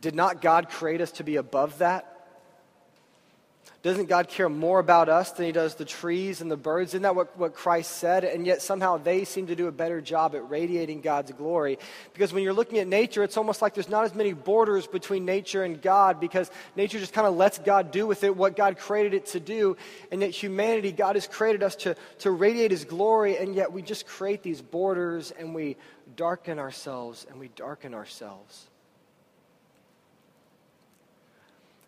Did 0.00 0.14
not 0.14 0.40
God 0.40 0.70
create 0.70 1.02
us 1.02 1.12
to 1.12 1.22
be 1.22 1.36
above 1.36 1.76
that? 1.78 2.11
Doesn't 3.82 4.06
God 4.06 4.28
care 4.28 4.48
more 4.48 4.78
about 4.78 5.08
us 5.08 5.32
than 5.32 5.44
he 5.44 5.50
does 5.50 5.74
the 5.74 5.84
trees 5.84 6.40
and 6.40 6.48
the 6.48 6.56
birds? 6.56 6.90
Isn't 6.90 7.02
that 7.02 7.16
what, 7.16 7.36
what 7.36 7.52
Christ 7.52 7.90
said? 7.96 8.22
And 8.22 8.46
yet 8.46 8.62
somehow 8.62 8.96
they 8.96 9.24
seem 9.24 9.48
to 9.48 9.56
do 9.56 9.66
a 9.66 9.72
better 9.72 10.00
job 10.00 10.36
at 10.36 10.48
radiating 10.48 11.00
God's 11.00 11.32
glory. 11.32 11.80
Because 12.12 12.32
when 12.32 12.44
you're 12.44 12.52
looking 12.52 12.78
at 12.78 12.86
nature, 12.86 13.24
it's 13.24 13.36
almost 13.36 13.60
like 13.60 13.74
there's 13.74 13.88
not 13.88 14.04
as 14.04 14.14
many 14.14 14.34
borders 14.34 14.86
between 14.86 15.24
nature 15.24 15.64
and 15.64 15.82
God 15.82 16.20
because 16.20 16.48
nature 16.76 17.00
just 17.00 17.12
kind 17.12 17.26
of 17.26 17.34
lets 17.34 17.58
God 17.58 17.90
do 17.90 18.06
with 18.06 18.22
it 18.22 18.36
what 18.36 18.54
God 18.54 18.78
created 18.78 19.14
it 19.14 19.26
to 19.26 19.40
do. 19.40 19.76
And 20.12 20.20
yet 20.20 20.30
humanity, 20.30 20.92
God 20.92 21.16
has 21.16 21.26
created 21.26 21.64
us 21.64 21.74
to, 21.76 21.96
to 22.20 22.30
radiate 22.30 22.70
his 22.70 22.84
glory, 22.84 23.36
and 23.36 23.52
yet 23.52 23.72
we 23.72 23.82
just 23.82 24.06
create 24.06 24.44
these 24.44 24.62
borders 24.62 25.32
and 25.32 25.56
we 25.56 25.76
darken 26.14 26.60
ourselves 26.60 27.26
and 27.28 27.40
we 27.40 27.48
darken 27.48 27.94
ourselves. 27.94 28.68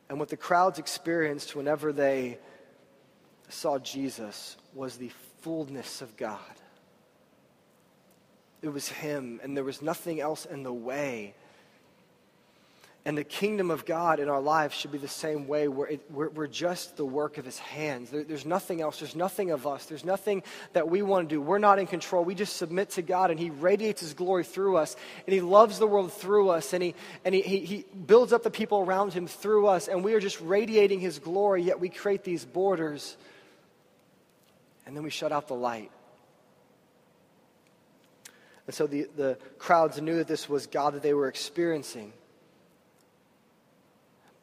And 0.09 0.19
what 0.19 0.29
the 0.29 0.37
crowds 0.37 0.79
experienced 0.79 1.57
whenever 1.57 1.93
they 1.93 2.39
saw 3.49 3.79
Jesus 3.79 4.57
was 4.75 4.97
the 4.97 5.11
fullness 5.41 6.03
of 6.03 6.17
God. 6.17 6.39
It 8.63 8.69
was 8.69 8.89
Him, 8.89 9.41
and 9.43 9.57
there 9.57 9.65
was 9.65 9.83
nothing 9.83 10.21
else 10.21 10.47
in 10.47 10.63
the 10.63 10.73
way. 10.73 11.35
And 13.07 13.19
the 13.19 13.25
kingdom 13.25 13.71
of 13.71 13.85
God 13.85 14.19
in 14.19 14.31
our 14.31 14.41
lives 14.41 14.75
should 14.75 14.91
be 14.91 14.97
the 14.97 15.07
same 15.07 15.47
way, 15.47 15.69
where 15.69 15.89
it, 15.89 16.11
we're, 16.11 16.31
we're, 16.31 16.47
just 16.47 16.97
the 16.97 17.05
work 17.05 17.37
of 17.37 17.45
His 17.45 17.59
hands. 17.59 18.09
There, 18.09 18.25
there's 18.25 18.47
nothing 18.47 18.81
else. 18.81 18.99
There's 18.99 19.15
nothing 19.15 19.51
of 19.51 19.67
us. 19.67 19.85
There's 19.85 20.07
nothing 20.07 20.43
that 20.73 20.89
we 20.89 21.03
want 21.03 21.29
to 21.29 21.35
do. 21.35 21.39
We're 21.39 21.59
not 21.59 21.79
in 21.79 21.87
control. 21.87 22.25
We 22.25 22.35
just 22.35 22.57
submit 22.57 22.91
to 22.91 23.03
God, 23.03 23.31
and 23.31 23.39
He 23.39 23.51
radiates 23.51 24.01
His 24.01 24.15
glory 24.15 24.43
through 24.43 24.79
us, 24.79 24.97
and 25.27 25.35
He 25.35 25.43
loves 25.43 25.79
the 25.79 25.87
world 25.87 26.15
through 26.15 26.49
us, 26.49 26.73
and 26.73 26.83
He, 26.83 26.95
and 27.27 27.35
he, 27.35 27.43
he, 27.43 27.59
he 27.61 27.85
builds 28.07 28.33
up 28.33 28.43
the 28.43 28.51
people 28.51 28.79
around 28.79 29.13
Him 29.13 29.27
through 29.27 29.67
us, 29.67 29.87
and 29.87 30.03
we 30.03 30.15
are 30.15 30.21
just 30.21 30.41
radiating 30.41 30.99
His 30.99 31.19
glory, 31.19 31.63
yet 31.63 31.79
we 31.79 31.91
create 31.91 32.25
these 32.25 32.47
borders, 32.47 33.19
and 34.87 34.97
then 34.97 35.03
we 35.05 35.11
shut 35.11 35.31
out 35.31 35.47
the 35.47 35.55
light. 35.55 35.91
And 38.67 38.75
so 38.75 38.87
the, 38.87 39.09
the 39.15 39.39
crowds 39.59 40.01
knew 40.01 40.17
that 40.17 40.27
this 40.27 40.49
was 40.49 40.67
God 40.67 40.95
that 40.95 41.03
they 41.03 41.13
were 41.13 41.29
experiencing. 41.29 42.15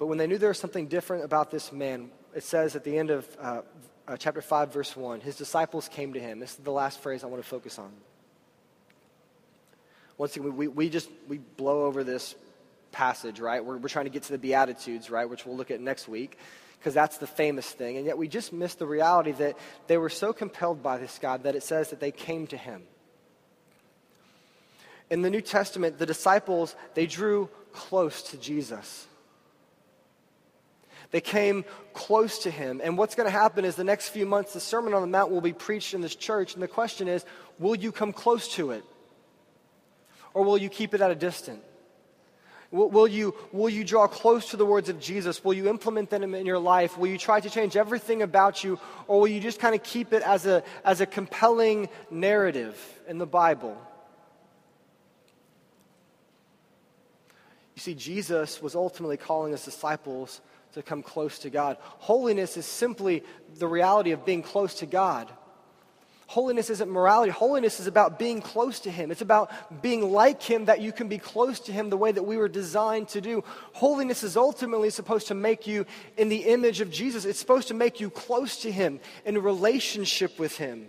But 0.01 0.07
when 0.07 0.17
they 0.17 0.25
knew 0.25 0.39
there 0.39 0.49
was 0.49 0.57
something 0.57 0.87
different 0.87 1.25
about 1.25 1.51
this 1.51 1.71
man, 1.71 2.09
it 2.33 2.43
says 2.43 2.75
at 2.75 2.83
the 2.83 2.97
end 2.97 3.11
of 3.11 3.37
uh, 3.39 3.61
uh, 4.07 4.17
chapter 4.17 4.41
5, 4.41 4.73
verse 4.73 4.95
1, 4.97 5.21
his 5.21 5.35
disciples 5.35 5.87
came 5.87 6.13
to 6.13 6.19
him. 6.19 6.39
This 6.39 6.53
is 6.53 6.57
the 6.57 6.71
last 6.71 7.01
phrase 7.01 7.23
I 7.23 7.27
want 7.27 7.43
to 7.43 7.47
focus 7.47 7.77
on. 7.77 7.91
Once 10.17 10.35
again, 10.35 10.57
we, 10.57 10.67
we 10.67 10.89
just 10.89 11.07
we 11.27 11.37
blow 11.37 11.85
over 11.85 12.03
this 12.03 12.33
passage, 12.91 13.39
right? 13.39 13.63
We're, 13.63 13.77
we're 13.77 13.89
trying 13.89 14.05
to 14.05 14.09
get 14.09 14.23
to 14.23 14.31
the 14.31 14.39
Beatitudes, 14.39 15.11
right, 15.11 15.29
which 15.29 15.45
we'll 15.45 15.55
look 15.55 15.69
at 15.69 15.79
next 15.79 16.07
week, 16.07 16.39
because 16.79 16.95
that's 16.95 17.19
the 17.19 17.27
famous 17.27 17.69
thing. 17.69 17.97
And 17.97 18.05
yet 18.07 18.17
we 18.17 18.27
just 18.27 18.51
miss 18.51 18.73
the 18.73 18.87
reality 18.87 19.33
that 19.33 19.55
they 19.85 19.99
were 19.99 20.09
so 20.09 20.33
compelled 20.33 20.81
by 20.81 20.97
this 20.97 21.19
God 21.19 21.43
that 21.43 21.55
it 21.55 21.61
says 21.61 21.91
that 21.91 21.99
they 21.99 22.09
came 22.09 22.47
to 22.47 22.57
him. 22.57 22.81
In 25.11 25.21
the 25.21 25.29
New 25.29 25.41
Testament, 25.41 25.99
the 25.99 26.07
disciples, 26.07 26.75
they 26.95 27.05
drew 27.05 27.49
close 27.71 28.23
to 28.31 28.37
Jesus. 28.37 29.05
They 31.11 31.21
came 31.21 31.65
close 31.93 32.39
to 32.39 32.51
him. 32.51 32.81
And 32.83 32.97
what's 32.97 33.15
going 33.15 33.27
to 33.27 33.31
happen 33.31 33.65
is 33.65 33.75
the 33.75 33.83
next 33.83 34.09
few 34.09 34.25
months, 34.25 34.53
the 34.53 34.59
Sermon 34.59 34.93
on 34.93 35.01
the 35.01 35.07
Mount 35.07 35.29
will 35.29 35.41
be 35.41 35.53
preached 35.53 35.93
in 35.93 36.01
this 36.01 36.15
church. 36.15 36.53
And 36.53 36.63
the 36.63 36.67
question 36.67 37.07
is 37.07 37.25
will 37.59 37.75
you 37.75 37.91
come 37.91 38.13
close 38.13 38.47
to 38.55 38.71
it? 38.71 38.83
Or 40.33 40.43
will 40.43 40.57
you 40.57 40.69
keep 40.69 40.93
it 40.93 41.01
at 41.01 41.11
a 41.11 41.15
distance? 41.15 41.61
Will 42.71 43.07
you, 43.07 43.35
will 43.51 43.67
you 43.67 43.83
draw 43.83 44.07
close 44.07 44.51
to 44.51 44.57
the 44.57 44.65
words 44.65 44.87
of 44.87 44.97
Jesus? 44.97 45.43
Will 45.43 45.53
you 45.53 45.67
implement 45.67 46.09
them 46.09 46.33
in 46.33 46.45
your 46.45 46.57
life? 46.57 46.97
Will 46.97 47.09
you 47.09 47.17
try 47.17 47.41
to 47.41 47.49
change 47.49 47.75
everything 47.75 48.21
about 48.21 48.63
you? 48.63 48.79
Or 49.07 49.19
will 49.19 49.27
you 49.27 49.41
just 49.41 49.59
kind 49.59 49.75
of 49.75 49.83
keep 49.83 50.13
it 50.13 50.23
as 50.23 50.45
a, 50.45 50.63
as 50.85 51.01
a 51.01 51.05
compelling 51.05 51.89
narrative 52.09 52.77
in 53.09 53.17
the 53.17 53.25
Bible? 53.25 53.77
You 57.75 57.81
see, 57.81 57.93
Jesus 57.93 58.61
was 58.61 58.73
ultimately 58.73 59.17
calling 59.17 59.51
his 59.51 59.65
disciples 59.65 60.39
to 60.73 60.81
come 60.81 61.03
close 61.03 61.39
to 61.39 61.49
God. 61.49 61.77
Holiness 61.81 62.57
is 62.57 62.65
simply 62.65 63.23
the 63.57 63.67
reality 63.67 64.11
of 64.11 64.25
being 64.25 64.41
close 64.41 64.75
to 64.75 64.85
God. 64.85 65.31
Holiness 66.27 66.69
isn't 66.69 66.89
morality. 66.89 67.29
Holiness 67.29 67.81
is 67.81 67.87
about 67.87 68.17
being 68.17 68.39
close 68.39 68.79
to 68.81 68.89
Him. 68.89 69.11
It's 69.11 69.21
about 69.21 69.81
being 69.81 70.13
like 70.13 70.41
Him 70.41 70.63
that 70.65 70.79
you 70.79 70.93
can 70.93 71.09
be 71.09 71.17
close 71.17 71.59
to 71.61 71.73
Him 71.73 71.89
the 71.89 71.97
way 71.97 72.13
that 72.13 72.23
we 72.23 72.37
were 72.37 72.47
designed 72.47 73.09
to 73.09 73.19
do. 73.19 73.43
Holiness 73.73 74.23
is 74.23 74.37
ultimately 74.37 74.91
supposed 74.91 75.27
to 75.27 75.33
make 75.33 75.67
you 75.67 75.85
in 76.15 76.29
the 76.29 76.45
image 76.45 76.79
of 76.79 76.89
Jesus. 76.89 77.25
It's 77.25 77.37
supposed 77.37 77.67
to 77.67 77.73
make 77.73 77.99
you 77.99 78.09
close 78.09 78.61
to 78.61 78.71
Him, 78.71 79.01
in 79.25 79.37
relationship 79.39 80.39
with 80.39 80.55
Him. 80.55 80.87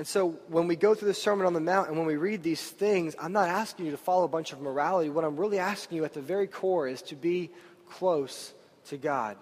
And 0.00 0.08
so 0.08 0.30
when 0.48 0.66
we 0.66 0.76
go 0.76 0.94
through 0.94 1.08
the 1.08 1.14
Sermon 1.14 1.44
on 1.44 1.52
the 1.52 1.60
Mount 1.60 1.88
and 1.88 1.98
when 1.98 2.06
we 2.06 2.16
read 2.16 2.42
these 2.42 2.62
things, 2.62 3.14
I'm 3.18 3.32
not 3.32 3.50
asking 3.50 3.84
you 3.84 3.90
to 3.90 3.98
follow 3.98 4.24
a 4.24 4.28
bunch 4.28 4.54
of 4.54 4.62
morality. 4.62 5.10
What 5.10 5.26
I'm 5.26 5.36
really 5.36 5.58
asking 5.58 5.98
you 5.98 6.06
at 6.06 6.14
the 6.14 6.22
very 6.22 6.46
core 6.46 6.88
is 6.88 7.02
to 7.02 7.16
be 7.16 7.50
close 7.86 8.54
to 8.86 8.96
God. 8.96 9.36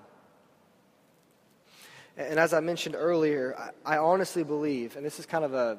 And 2.17 2.41
as 2.41 2.53
I 2.53 2.59
mentioned 2.59 2.97
earlier, 2.99 3.57
I, 3.87 3.99
honestly 3.99 4.43
believe, 4.43 4.97
and 4.97 5.07
this 5.07 5.21
is 5.21 5.27
kind 5.27 5.45
of 5.45 5.55
a, 5.55 5.79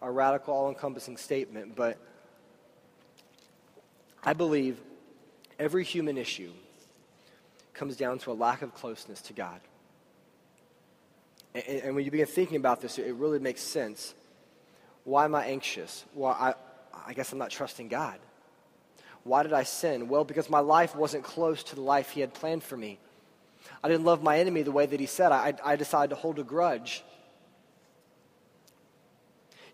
a 0.00 0.10
radical, 0.10 0.52
all 0.52 0.68
encompassing 0.68 1.16
statement, 1.16 1.76
but 1.76 1.96
I 4.24 4.32
believe 4.32 4.80
every 5.60 5.84
human 5.84 6.18
issue 6.18 6.50
comes 7.72 7.94
down 7.94 8.18
to 8.18 8.32
a 8.32 8.34
lack 8.34 8.62
of 8.62 8.74
closeness 8.74 9.20
to 9.20 9.32
God. 9.32 9.60
And, 11.54 11.64
and, 11.64 11.94
when 11.94 12.04
you 12.04 12.10
begin 12.10 12.26
thinking 12.26 12.56
about 12.56 12.80
this, 12.80 12.98
it 12.98 13.14
really 13.14 13.38
makes 13.38 13.60
sense. 13.60 14.14
Why 15.04 15.24
am 15.24 15.34
I 15.34 15.46
anxious? 15.46 16.04
Well, 16.14 16.36
I, 16.38 16.54
I 17.06 17.12
guess 17.12 17.32
I'm 17.32 17.38
not 17.38 17.50
trusting 17.50 17.88
God. 17.88 18.18
Why 19.24 19.42
did 19.42 19.52
I 19.52 19.62
sin? 19.62 20.08
Well, 20.08 20.24
because 20.24 20.50
my 20.50 20.60
life 20.60 20.96
wasn't 20.96 21.24
close 21.24 21.62
to 21.64 21.74
the 21.74 21.80
life 21.80 22.10
He 22.10 22.20
had 22.20 22.34
planned 22.34 22.62
for 22.62 22.76
me. 22.76 22.98
I 23.82 23.88
didn't 23.88 24.04
love 24.04 24.22
my 24.22 24.38
enemy 24.38 24.62
the 24.62 24.72
way 24.72 24.86
that 24.86 24.98
he 24.98 25.06
said. 25.06 25.32
I, 25.32 25.54
I 25.64 25.76
decided 25.76 26.10
to 26.10 26.16
hold 26.16 26.38
a 26.38 26.44
grudge. 26.44 27.04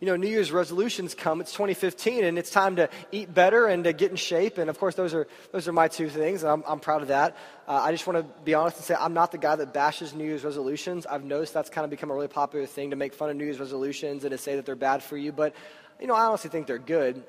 You 0.00 0.06
know, 0.06 0.14
New 0.14 0.28
Year's 0.28 0.52
resolutions 0.52 1.14
come. 1.16 1.40
It's 1.40 1.52
2015, 1.52 2.24
and 2.24 2.38
it's 2.38 2.50
time 2.50 2.76
to 2.76 2.88
eat 3.11 3.34
better 3.34 3.66
and 3.66 3.82
to 3.82 3.92
get 3.92 4.12
in 4.12 4.16
shape. 4.16 4.58
And 4.58 4.70
of 4.70 4.78
course, 4.78 4.94
those 4.94 5.12
are 5.12 5.26
those 5.50 5.66
are 5.66 5.72
my 5.72 5.88
two 5.88 6.08
things, 6.08 6.44
and 6.44 6.52
I'm, 6.52 6.62
I'm 6.68 6.78
proud 6.78 7.02
of 7.02 7.08
that. 7.08 7.37
Uh, 7.66 7.80
I 7.82 7.90
just 7.90 8.06
want 8.06 8.18
to 8.18 8.42
be 8.42 8.54
honest 8.54 8.76
and 8.76 8.84
say 8.84 8.94
I'm 8.94 9.12
not 9.12 9.32
the 9.32 9.38
guy 9.38 9.56
that 9.56 9.74
bashes 9.74 10.14
New 10.14 10.24
Year's 10.24 10.44
resolutions. 10.44 11.04
I've 11.04 11.24
noticed 11.24 11.52
that's 11.52 11.68
kind 11.68 11.84
of 11.84 11.90
become 11.90 12.12
a 12.12 12.14
really 12.14 12.28
popular 12.28 12.64
thing 12.64 12.90
to 12.90 12.96
make 12.96 13.12
fun 13.12 13.28
of 13.28 13.37
New 13.37 13.44
Year's 13.44 13.58
resolutions 13.58 14.22
and 14.22 14.30
to 14.30 14.38
say 14.38 14.54
that 14.54 14.66
they're 14.66 14.76
bad 14.76 15.02
for 15.02 15.16
you. 15.16 15.32
But 15.32 15.54
you 16.00 16.06
know, 16.06 16.14
I 16.14 16.26
honestly 16.26 16.50
think 16.50 16.68
they're 16.68 16.78
good. 16.78 17.24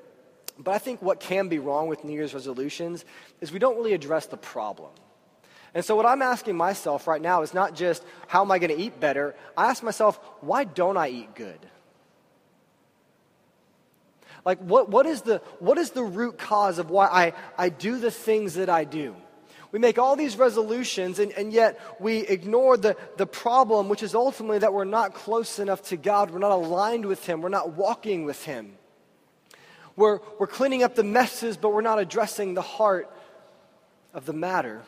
But 0.59 0.75
I 0.75 0.77
think 0.77 1.01
what 1.01 1.19
can 1.19 1.47
be 1.47 1.57
wrong 1.57 1.87
with 1.87 2.03
New 2.03 2.13
Year's 2.13 2.33
resolutions 2.33 3.03
is 3.41 3.51
we 3.51 3.59
don't 3.59 3.77
really 3.77 3.93
address 3.93 4.27
the 4.27 4.37
problem. 4.37 4.91
And 5.73 5.83
so, 5.83 5.95
what 5.95 6.05
I'm 6.05 6.21
asking 6.21 6.55
myself 6.55 7.07
right 7.07 7.21
now 7.21 7.41
is 7.41 7.53
not 7.53 7.75
just 7.75 8.03
how 8.27 8.41
am 8.41 8.51
I 8.51 8.59
going 8.59 8.75
to 8.75 8.79
eat 8.79 8.99
better? 8.99 9.35
I 9.57 9.67
ask 9.69 9.81
myself, 9.81 10.19
why 10.41 10.65
don't 10.65 10.97
I 10.97 11.09
eat 11.09 11.33
good? 11.33 11.59
Like, 14.45 14.59
what, 14.59 14.89
what, 14.89 15.05
is, 15.05 15.21
the, 15.21 15.39
what 15.59 15.77
is 15.77 15.91
the 15.91 16.03
root 16.03 16.37
cause 16.37 16.79
of 16.79 16.89
why 16.89 17.07
I, 17.07 17.33
I 17.57 17.69
do 17.69 17.99
the 17.99 18.11
things 18.11 18.55
that 18.55 18.69
I 18.69 18.83
do? 18.83 19.15
We 19.71 19.77
make 19.77 19.99
all 19.99 20.15
these 20.15 20.35
resolutions, 20.37 21.19
and, 21.19 21.31
and 21.33 21.53
yet 21.53 21.79
we 21.99 22.19
ignore 22.19 22.75
the, 22.75 22.97
the 23.17 23.27
problem, 23.27 23.87
which 23.87 24.01
is 24.01 24.15
ultimately 24.15 24.59
that 24.59 24.73
we're 24.73 24.83
not 24.83 25.13
close 25.13 25.59
enough 25.59 25.83
to 25.89 25.97
God. 25.97 26.31
We're 26.31 26.39
not 26.39 26.51
aligned 26.51 27.05
with 27.05 27.23
Him. 27.25 27.41
We're 27.41 27.49
not 27.49 27.73
walking 27.73 28.25
with 28.25 28.43
Him. 28.43 28.73
We're, 29.95 30.19
we're 30.39 30.47
cleaning 30.47 30.81
up 30.81 30.95
the 30.95 31.03
messes, 31.03 31.57
but 31.57 31.71
we're 31.73 31.81
not 31.81 31.99
addressing 31.99 32.55
the 32.55 32.61
heart 32.61 33.13
of 34.13 34.25
the 34.25 34.33
matter. 34.33 34.81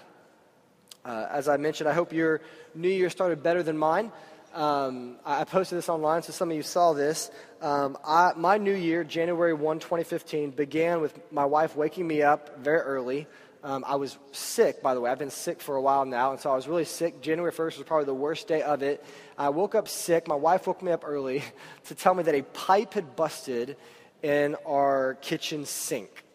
Uh, 1.05 1.27
as 1.29 1.47
I 1.47 1.57
mentioned, 1.57 1.89
I 1.89 1.93
hope 1.93 2.13
your 2.13 2.41
new 2.73 2.89
year 2.89 3.09
started 3.09 3.43
better 3.43 3.61
than 3.61 3.77
mine. 3.77 4.11
Um, 4.53 5.15
I 5.25 5.45
posted 5.45 5.77
this 5.77 5.87
online, 5.87 6.23
so 6.23 6.33
some 6.33 6.51
of 6.51 6.57
you 6.57 6.63
saw 6.63 6.91
this. 6.91 7.31
Um, 7.61 7.97
I, 8.05 8.33
my 8.35 8.57
new 8.57 8.73
year, 8.73 9.05
January 9.05 9.53
1, 9.53 9.79
2015, 9.79 10.51
began 10.51 10.99
with 10.99 11.17
my 11.31 11.45
wife 11.45 11.77
waking 11.77 12.05
me 12.05 12.21
up 12.21 12.59
very 12.59 12.81
early. 12.81 13.27
Um, 13.63 13.85
I 13.87 13.95
was 13.95 14.17
sick, 14.33 14.81
by 14.81 14.93
the 14.93 14.99
way. 14.99 15.09
I've 15.09 15.19
been 15.19 15.29
sick 15.29 15.61
for 15.61 15.77
a 15.77 15.81
while 15.81 16.03
now, 16.03 16.31
and 16.31 16.39
so 16.39 16.51
I 16.51 16.55
was 16.55 16.67
really 16.67 16.83
sick. 16.83 17.21
January 17.21 17.53
1st 17.53 17.77
was 17.77 17.83
probably 17.85 18.05
the 18.05 18.13
worst 18.13 18.47
day 18.49 18.61
of 18.61 18.83
it. 18.83 19.05
I 19.37 19.49
woke 19.49 19.73
up 19.73 19.87
sick. 19.87 20.27
My 20.27 20.35
wife 20.35 20.67
woke 20.67 20.81
me 20.81 20.91
up 20.91 21.03
early 21.05 21.43
to 21.85 21.95
tell 21.95 22.13
me 22.13 22.23
that 22.23 22.35
a 22.35 22.41
pipe 22.41 22.93
had 22.93 23.15
busted 23.15 23.77
in 24.21 24.55
our 24.65 25.17
kitchen 25.21 25.65
sink. 25.65 26.25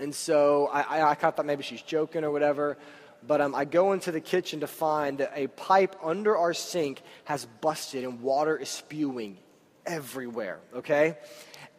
And 0.00 0.12
so 0.12 0.68
I, 0.72 0.80
I, 0.80 1.10
I 1.10 1.14
thought 1.14 1.44
maybe 1.46 1.62
she's 1.62 1.82
joking 1.82 2.24
or 2.24 2.30
whatever 2.30 2.78
but 3.26 3.40
um, 3.40 3.54
I 3.54 3.64
go 3.64 3.92
into 3.92 4.12
the 4.12 4.20
kitchen 4.20 4.60
to 4.60 4.66
find 4.66 5.18
that 5.18 5.32
a 5.34 5.48
pipe 5.48 5.96
under 6.02 6.36
our 6.36 6.54
sink 6.54 7.02
has 7.24 7.46
busted 7.60 8.04
and 8.04 8.20
water 8.20 8.56
is 8.56 8.68
spewing 8.68 9.38
everywhere, 9.86 10.60
okay? 10.76 11.16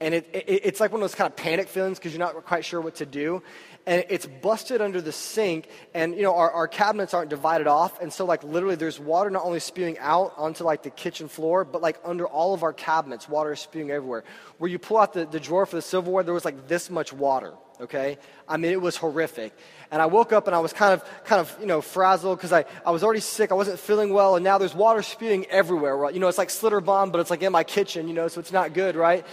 And 0.02 0.14
it, 0.14 0.30
it, 0.34 0.62
it's 0.64 0.80
like 0.80 0.92
one 0.92 1.02
of 1.02 1.04
those 1.04 1.16
kind 1.16 1.30
of 1.30 1.36
panic 1.36 1.68
feelings 1.68 2.00
because 2.00 2.14
you're 2.14 2.20
not 2.20 2.46
quite 2.46 2.66
sure 2.66 2.80
what 2.82 2.96
to 2.96 3.06
do. 3.06 3.44
And 3.86 4.06
it's 4.10 4.26
busted 4.26 4.82
under 4.82 5.02
the 5.02 5.12
sink, 5.12 5.68
and 5.94 6.14
you 6.16 6.22
know, 6.22 6.36
our, 6.36 6.52
our 6.52 6.68
cabinets 6.68 7.14
aren't 7.14 7.30
divided 7.30 7.66
off. 7.66 8.00
And 8.02 8.12
so, 8.14 8.26
like, 8.26 8.44
literally, 8.44 8.76
there's 8.76 9.00
water 9.00 9.30
not 9.30 9.44
only 9.44 9.60
spewing 9.60 9.98
out 10.00 10.34
onto 10.38 10.64
like 10.64 10.84
the 10.84 10.90
kitchen 10.90 11.28
floor, 11.28 11.66
but 11.66 11.82
like 11.82 11.98
under 12.04 12.28
all 12.28 12.54
of 12.54 12.62
our 12.62 12.74
cabinets, 12.74 13.28
water 13.28 13.54
is 13.54 13.60
spewing 13.60 13.90
everywhere. 13.90 14.26
Where 14.58 14.70
you 14.70 14.80
pull 14.80 14.98
out 14.98 15.14
the, 15.14 15.26
the 15.26 15.40
drawer 15.40 15.66
for 15.66 15.78
the 15.78 15.82
silverware, 15.82 16.24
there 16.24 16.34
was 16.34 16.46
like 16.46 16.68
this 16.68 16.90
much 16.90 17.12
water, 17.12 17.54
okay? 17.82 18.18
I 18.48 18.58
mean, 18.58 18.72
it 18.72 18.82
was 18.82 18.98
horrific. 18.98 19.54
And 19.92 20.02
I 20.02 20.06
woke 20.06 20.34
up 20.34 20.48
and 20.48 20.56
I 20.56 20.60
was 20.60 20.74
kind 20.74 20.94
of, 20.94 21.04
kind 21.24 21.40
of, 21.40 21.56
you 21.60 21.66
know, 21.66 21.82
frazzled 21.82 22.38
because 22.38 22.52
I, 22.52 22.66
I 22.86 22.92
was 22.92 23.04
already 23.04 23.22
sick. 23.22 23.52
I 23.52 23.56
wasn't 23.56 23.80
feeling 23.80 24.14
well. 24.14 24.36
And 24.36 24.44
now 24.44 24.58
there's 24.58 24.76
water 24.76 25.02
spewing 25.02 25.46
everywhere. 25.48 25.98
Right? 25.98 26.14
You 26.14 26.20
know, 26.20 26.28
it's 26.28 26.38
like 26.38 26.50
slitter 26.50 26.82
bomb, 26.82 27.12
but 27.12 27.20
it's 27.22 27.30
like 27.30 27.42
in 27.42 27.52
my 27.52 27.64
kitchen, 27.64 28.08
you 28.08 28.14
know, 28.14 28.28
so 28.28 28.40
it's 28.40 28.52
not 28.52 28.74
good, 28.74 28.96
right? 28.96 29.26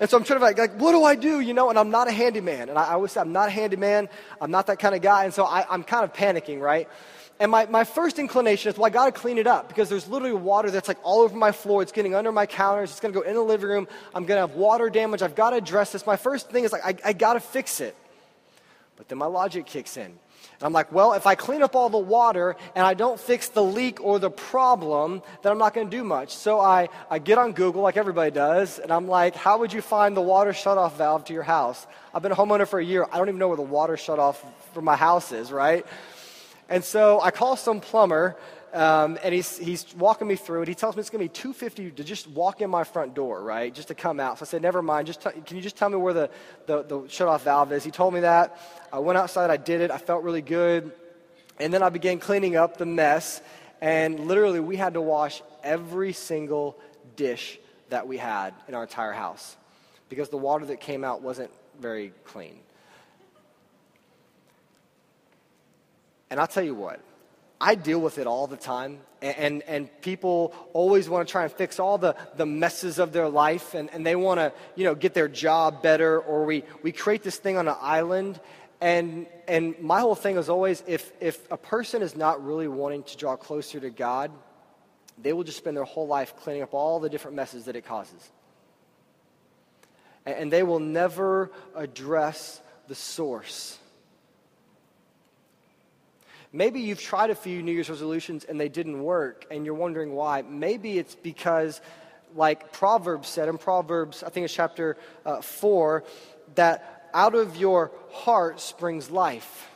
And 0.00 0.10
so 0.10 0.16
I'm 0.16 0.24
trying 0.24 0.40
to 0.40 0.44
like, 0.44 0.58
like 0.58 0.78
what 0.78 0.92
do 0.92 1.04
I 1.04 1.14
do? 1.14 1.40
You 1.40 1.54
know, 1.54 1.70
and 1.70 1.78
I'm 1.78 1.90
not 1.90 2.08
a 2.08 2.12
handyman. 2.12 2.68
And 2.68 2.78
I, 2.78 2.84
I 2.84 2.92
always 2.92 3.12
say 3.12 3.20
I'm 3.20 3.32
not 3.32 3.48
a 3.48 3.52
handyman. 3.52 4.08
I'm 4.40 4.50
not 4.50 4.66
that 4.66 4.78
kind 4.78 4.94
of 4.94 5.00
guy. 5.00 5.24
And 5.24 5.32
so 5.32 5.44
I, 5.44 5.64
I'm 5.70 5.82
kind 5.82 6.04
of 6.04 6.12
panicking, 6.12 6.60
right? 6.60 6.88
And 7.42 7.50
my, 7.50 7.66
my 7.66 7.82
first 7.82 8.20
inclination 8.20 8.70
is, 8.70 8.78
well, 8.78 8.86
I 8.86 8.90
got 8.90 9.06
to 9.06 9.10
clean 9.10 9.36
it 9.36 9.48
up 9.48 9.66
because 9.66 9.88
there's 9.88 10.06
literally 10.06 10.32
water 10.32 10.70
that's 10.70 10.86
like 10.86 10.98
all 11.02 11.22
over 11.22 11.36
my 11.36 11.50
floor. 11.50 11.82
It's 11.82 11.90
getting 11.90 12.14
under 12.14 12.30
my 12.30 12.46
counters. 12.46 12.92
It's 12.92 13.00
going 13.00 13.12
to 13.12 13.18
go 13.18 13.26
in 13.26 13.34
the 13.34 13.42
living 13.42 13.68
room. 13.68 13.88
I'm 14.14 14.26
going 14.26 14.40
to 14.40 14.46
have 14.46 14.56
water 14.56 14.88
damage. 14.88 15.22
I've 15.22 15.34
got 15.34 15.50
to 15.50 15.56
address 15.56 15.90
this. 15.90 16.06
My 16.06 16.14
first 16.14 16.50
thing 16.50 16.62
is 16.62 16.70
like, 16.70 16.84
I, 16.84 16.94
I 17.04 17.12
got 17.12 17.32
to 17.32 17.40
fix 17.40 17.80
it. 17.80 17.96
But 18.96 19.08
then 19.08 19.18
my 19.18 19.26
logic 19.26 19.66
kicks 19.66 19.96
in. 19.96 20.04
And 20.04 20.62
I'm 20.62 20.72
like, 20.72 20.92
well, 20.92 21.14
if 21.14 21.26
I 21.26 21.34
clean 21.34 21.64
up 21.64 21.74
all 21.74 21.90
the 21.90 21.98
water 21.98 22.54
and 22.76 22.86
I 22.86 22.94
don't 22.94 23.18
fix 23.18 23.48
the 23.48 23.62
leak 23.64 24.00
or 24.00 24.20
the 24.20 24.30
problem, 24.30 25.20
then 25.42 25.50
I'm 25.50 25.58
not 25.58 25.74
going 25.74 25.90
to 25.90 25.96
do 25.96 26.04
much. 26.04 26.36
So 26.36 26.60
I, 26.60 26.90
I 27.10 27.18
get 27.18 27.38
on 27.38 27.54
Google 27.54 27.82
like 27.82 27.96
everybody 27.96 28.30
does, 28.30 28.78
and 28.78 28.92
I'm 28.92 29.08
like, 29.08 29.34
how 29.34 29.58
would 29.58 29.72
you 29.72 29.82
find 29.82 30.16
the 30.16 30.20
water 30.20 30.52
shutoff 30.52 30.92
valve 30.92 31.24
to 31.24 31.32
your 31.32 31.42
house? 31.42 31.84
I've 32.14 32.22
been 32.22 32.30
a 32.30 32.36
homeowner 32.36 32.68
for 32.68 32.78
a 32.78 32.84
year. 32.84 33.04
I 33.10 33.18
don't 33.18 33.26
even 33.26 33.40
know 33.40 33.48
where 33.48 33.56
the 33.56 33.62
water 33.62 33.94
shutoff 33.94 34.36
for 34.74 34.82
my 34.82 34.94
house 34.94 35.32
is, 35.32 35.50
right? 35.50 35.84
And 36.72 36.82
so 36.82 37.20
I 37.20 37.30
call 37.30 37.56
some 37.56 37.82
plumber, 37.82 38.34
um, 38.72 39.18
and 39.22 39.34
he's, 39.34 39.58
he's 39.58 39.94
walking 39.94 40.26
me 40.26 40.36
through 40.36 40.62
it. 40.62 40.68
He 40.68 40.74
tells 40.74 40.96
me 40.96 41.00
it's 41.00 41.10
going 41.10 41.22
to 41.22 41.30
be 41.30 41.38
250 41.38 41.90
to 41.90 42.02
just 42.02 42.26
walk 42.28 42.62
in 42.62 42.70
my 42.70 42.82
front 42.82 43.12
door, 43.12 43.42
right? 43.42 43.74
Just 43.74 43.88
to 43.88 43.94
come 43.94 44.18
out. 44.18 44.38
So 44.38 44.44
I 44.44 44.46
said, 44.46 44.62
never 44.62 44.80
mind. 44.80 45.06
Just 45.06 45.20
t- 45.20 45.38
can 45.44 45.58
you 45.58 45.62
just 45.62 45.76
tell 45.76 45.90
me 45.90 45.96
where 45.96 46.14
the, 46.14 46.30
the, 46.64 46.82
the 46.82 47.08
shut-off 47.08 47.44
valve 47.44 47.72
is? 47.72 47.84
He 47.84 47.90
told 47.90 48.14
me 48.14 48.20
that. 48.20 48.58
I 48.90 49.00
went 49.00 49.18
outside. 49.18 49.50
I 49.50 49.58
did 49.58 49.82
it. 49.82 49.90
I 49.90 49.98
felt 49.98 50.24
really 50.24 50.40
good. 50.40 50.92
And 51.60 51.74
then 51.74 51.82
I 51.82 51.90
began 51.90 52.18
cleaning 52.18 52.56
up 52.56 52.78
the 52.78 52.86
mess. 52.86 53.42
And 53.82 54.20
literally, 54.20 54.60
we 54.60 54.76
had 54.76 54.94
to 54.94 55.02
wash 55.02 55.42
every 55.62 56.14
single 56.14 56.78
dish 57.16 57.58
that 57.90 58.08
we 58.08 58.16
had 58.16 58.54
in 58.66 58.74
our 58.74 58.84
entire 58.84 59.12
house 59.12 59.58
because 60.08 60.30
the 60.30 60.38
water 60.38 60.64
that 60.64 60.80
came 60.80 61.04
out 61.04 61.20
wasn't 61.20 61.50
very 61.78 62.14
clean. 62.24 62.60
And 66.32 66.40
I'll 66.40 66.46
tell 66.46 66.64
you 66.64 66.74
what, 66.74 66.98
I 67.60 67.74
deal 67.74 68.00
with 68.00 68.16
it 68.16 68.26
all 68.26 68.46
the 68.46 68.56
time. 68.56 69.00
And, 69.20 69.36
and, 69.36 69.62
and, 69.64 70.00
people 70.00 70.54
always 70.72 71.06
want 71.06 71.28
to 71.28 71.30
try 71.30 71.42
and 71.42 71.52
fix 71.52 71.78
all 71.78 71.98
the, 71.98 72.16
the 72.36 72.46
messes 72.46 72.98
of 72.98 73.12
their 73.12 73.28
life, 73.28 73.74
and, 73.74 73.90
and 73.92 74.04
they 74.06 74.16
want 74.16 74.40
to, 74.40 74.50
you 74.74 74.84
know, 74.84 74.94
get 74.94 75.12
their 75.12 75.28
job 75.28 75.82
better, 75.82 76.18
or 76.18 76.46
we, 76.46 76.64
we 76.82 76.90
create 76.90 77.22
this 77.22 77.36
thing 77.36 77.58
on 77.58 77.68
an 77.68 77.74
island. 77.82 78.40
And, 78.80 79.26
and 79.46 79.78
my 79.78 80.00
whole 80.00 80.14
thing 80.14 80.38
is 80.38 80.48
always 80.48 80.82
if, 80.86 81.12
if 81.20 81.52
a 81.52 81.58
person 81.58 82.00
is 82.00 82.16
not 82.16 82.42
really 82.42 82.66
wanting 82.66 83.02
to 83.02 83.16
draw 83.18 83.36
closer 83.36 83.78
to 83.78 83.90
God, 83.90 84.30
they 85.20 85.34
will 85.34 85.44
just 85.44 85.58
spend 85.58 85.76
their 85.76 85.84
whole 85.84 86.06
life 86.06 86.34
cleaning 86.38 86.62
up 86.62 86.72
all 86.72 86.98
the 86.98 87.10
different 87.10 87.36
messes 87.36 87.66
that 87.66 87.76
it 87.76 87.84
causes. 87.84 88.30
And, 90.24 90.34
and 90.36 90.52
they 90.52 90.62
will 90.62 90.80
never 90.80 91.50
address 91.76 92.62
the 92.88 92.94
source. 92.94 93.78
Maybe 96.52 96.80
you've 96.80 97.00
tried 97.00 97.30
a 97.30 97.34
few 97.34 97.62
New 97.62 97.72
Year's 97.72 97.88
resolutions 97.88 98.44
and 98.44 98.60
they 98.60 98.68
didn't 98.68 99.02
work, 99.02 99.46
and 99.50 99.64
you're 99.64 99.74
wondering 99.74 100.12
why. 100.12 100.42
Maybe 100.42 100.98
it's 100.98 101.14
because, 101.14 101.80
like 102.34 102.72
Proverbs 102.72 103.28
said 103.28 103.48
in 103.48 103.56
Proverbs, 103.56 104.22
I 104.22 104.28
think 104.28 104.44
it's 104.44 104.54
chapter 104.54 104.98
uh, 105.24 105.40
4, 105.40 106.04
that 106.56 107.08
out 107.14 107.34
of 107.34 107.56
your 107.56 107.90
heart 108.10 108.60
springs 108.60 109.10
life. 109.10 109.68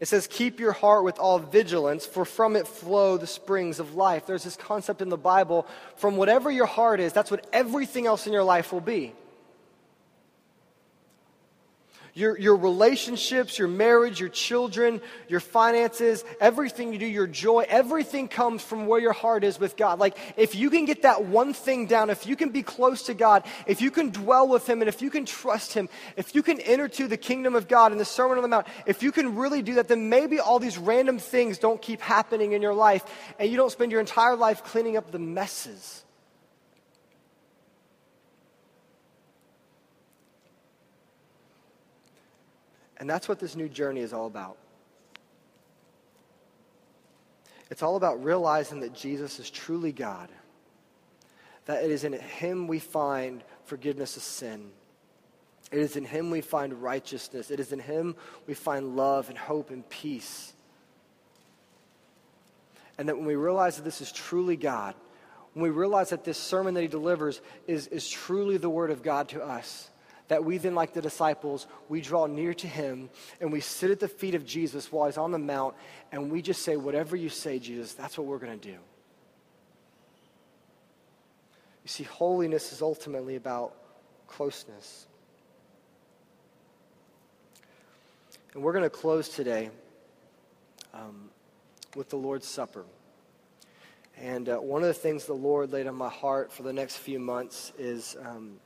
It 0.00 0.08
says, 0.08 0.26
Keep 0.26 0.60
your 0.60 0.72
heart 0.72 1.04
with 1.04 1.18
all 1.18 1.38
vigilance, 1.38 2.06
for 2.06 2.24
from 2.24 2.56
it 2.56 2.66
flow 2.66 3.18
the 3.18 3.26
springs 3.26 3.80
of 3.80 3.94
life. 3.94 4.26
There's 4.26 4.44
this 4.44 4.56
concept 4.56 5.02
in 5.02 5.10
the 5.10 5.18
Bible 5.18 5.66
from 5.96 6.16
whatever 6.16 6.50
your 6.50 6.66
heart 6.66 7.00
is, 7.00 7.12
that's 7.12 7.30
what 7.30 7.46
everything 7.52 8.06
else 8.06 8.26
in 8.26 8.32
your 8.32 8.44
life 8.44 8.72
will 8.72 8.80
be. 8.80 9.12
Your, 12.18 12.36
your 12.36 12.56
relationships, 12.56 13.60
your 13.60 13.68
marriage, 13.68 14.18
your 14.18 14.28
children, 14.28 15.00
your 15.28 15.38
finances, 15.38 16.24
everything 16.40 16.92
you 16.92 16.98
do, 16.98 17.06
your 17.06 17.28
joy, 17.28 17.64
everything 17.68 18.26
comes 18.26 18.60
from 18.60 18.88
where 18.88 18.98
your 18.98 19.12
heart 19.12 19.44
is 19.44 19.60
with 19.60 19.76
God. 19.76 20.00
Like, 20.00 20.18
if 20.36 20.56
you 20.56 20.68
can 20.68 20.84
get 20.84 21.02
that 21.02 21.26
one 21.26 21.52
thing 21.52 21.86
down, 21.86 22.10
if 22.10 22.26
you 22.26 22.34
can 22.34 22.48
be 22.48 22.64
close 22.64 23.04
to 23.04 23.14
God, 23.14 23.44
if 23.68 23.80
you 23.80 23.92
can 23.92 24.10
dwell 24.10 24.48
with 24.48 24.68
Him, 24.68 24.82
and 24.82 24.88
if 24.88 25.00
you 25.00 25.10
can 25.10 25.26
trust 25.26 25.74
Him, 25.74 25.88
if 26.16 26.34
you 26.34 26.42
can 26.42 26.60
enter 26.62 26.88
to 26.88 27.06
the 27.06 27.16
kingdom 27.16 27.54
of 27.54 27.68
God 27.68 27.92
in 27.92 27.98
the 27.98 28.04
Sermon 28.04 28.36
on 28.36 28.42
the 28.42 28.48
Mount, 28.48 28.66
if 28.84 29.00
you 29.00 29.12
can 29.12 29.36
really 29.36 29.62
do 29.62 29.74
that, 29.74 29.86
then 29.86 30.08
maybe 30.08 30.40
all 30.40 30.58
these 30.58 30.76
random 30.76 31.20
things 31.20 31.56
don't 31.56 31.80
keep 31.80 32.00
happening 32.00 32.50
in 32.50 32.62
your 32.62 32.74
life, 32.74 33.04
and 33.38 33.48
you 33.48 33.56
don't 33.56 33.70
spend 33.70 33.92
your 33.92 34.00
entire 34.00 34.34
life 34.34 34.64
cleaning 34.64 34.96
up 34.96 35.12
the 35.12 35.20
messes. 35.20 36.04
And 42.98 43.08
that's 43.08 43.28
what 43.28 43.38
this 43.38 43.54
new 43.54 43.68
journey 43.68 44.00
is 44.00 44.12
all 44.12 44.26
about. 44.26 44.58
It's 47.70 47.82
all 47.82 47.96
about 47.96 48.24
realizing 48.24 48.80
that 48.80 48.94
Jesus 48.94 49.38
is 49.38 49.50
truly 49.50 49.92
God, 49.92 50.28
that 51.66 51.84
it 51.84 51.90
is 51.90 52.04
in 52.04 52.14
Him 52.14 52.66
we 52.66 52.78
find 52.78 53.44
forgiveness 53.64 54.16
of 54.16 54.22
sin. 54.22 54.70
It 55.70 55.78
is 55.78 55.96
in 55.96 56.04
Him 56.04 56.30
we 56.30 56.40
find 56.40 56.82
righteousness. 56.82 57.50
It 57.50 57.60
is 57.60 57.72
in 57.72 57.78
Him 57.78 58.16
we 58.46 58.54
find 58.54 58.96
love 58.96 59.28
and 59.28 59.36
hope 59.36 59.70
and 59.70 59.88
peace. 59.88 60.54
And 62.96 63.08
that 63.08 63.16
when 63.16 63.26
we 63.26 63.36
realize 63.36 63.76
that 63.76 63.84
this 63.84 64.00
is 64.00 64.10
truly 64.10 64.56
God, 64.56 64.94
when 65.52 65.62
we 65.62 65.70
realize 65.70 66.10
that 66.10 66.24
this 66.24 66.38
sermon 66.38 66.74
that 66.74 66.80
He 66.80 66.88
delivers 66.88 67.40
is, 67.66 67.86
is 67.88 68.08
truly 68.08 68.56
the 68.56 68.70
Word 68.70 68.90
of 68.90 69.02
God 69.02 69.28
to 69.30 69.42
us, 69.42 69.90
that 70.28 70.44
we 70.44 70.58
then, 70.58 70.74
like 70.74 70.92
the 70.92 71.00
disciples, 71.00 71.66
we 71.88 72.00
draw 72.00 72.26
near 72.26 72.52
to 72.54 72.66
him 72.66 73.08
and 73.40 73.50
we 73.50 73.60
sit 73.60 73.90
at 73.90 73.98
the 73.98 74.08
feet 74.08 74.34
of 74.34 74.44
Jesus 74.44 74.92
while 74.92 75.06
he's 75.06 75.18
on 75.18 75.32
the 75.32 75.38
mount 75.38 75.74
and 76.12 76.30
we 76.30 76.42
just 76.42 76.62
say, 76.62 76.76
Whatever 76.76 77.16
you 77.16 77.30
say, 77.30 77.58
Jesus, 77.58 77.94
that's 77.94 78.16
what 78.16 78.26
we're 78.26 78.38
going 78.38 78.58
to 78.58 78.68
do. 78.68 78.76
You 81.82 81.88
see, 81.88 82.04
holiness 82.04 82.72
is 82.72 82.82
ultimately 82.82 83.36
about 83.36 83.74
closeness. 84.26 85.06
And 88.52 88.62
we're 88.62 88.72
going 88.72 88.84
to 88.84 88.90
close 88.90 89.30
today 89.30 89.70
um, 90.92 91.30
with 91.96 92.10
the 92.10 92.16
Lord's 92.16 92.46
Supper. 92.46 92.84
And 94.18 94.48
uh, 94.48 94.56
one 94.56 94.82
of 94.82 94.88
the 94.88 94.94
things 94.94 95.24
the 95.24 95.32
Lord 95.32 95.72
laid 95.72 95.86
on 95.86 95.94
my 95.94 96.08
heart 96.08 96.52
for 96.52 96.64
the 96.64 96.72
next 96.72 96.96
few 96.98 97.18
months 97.18 97.72
is. 97.78 98.14
Um, 98.22 98.60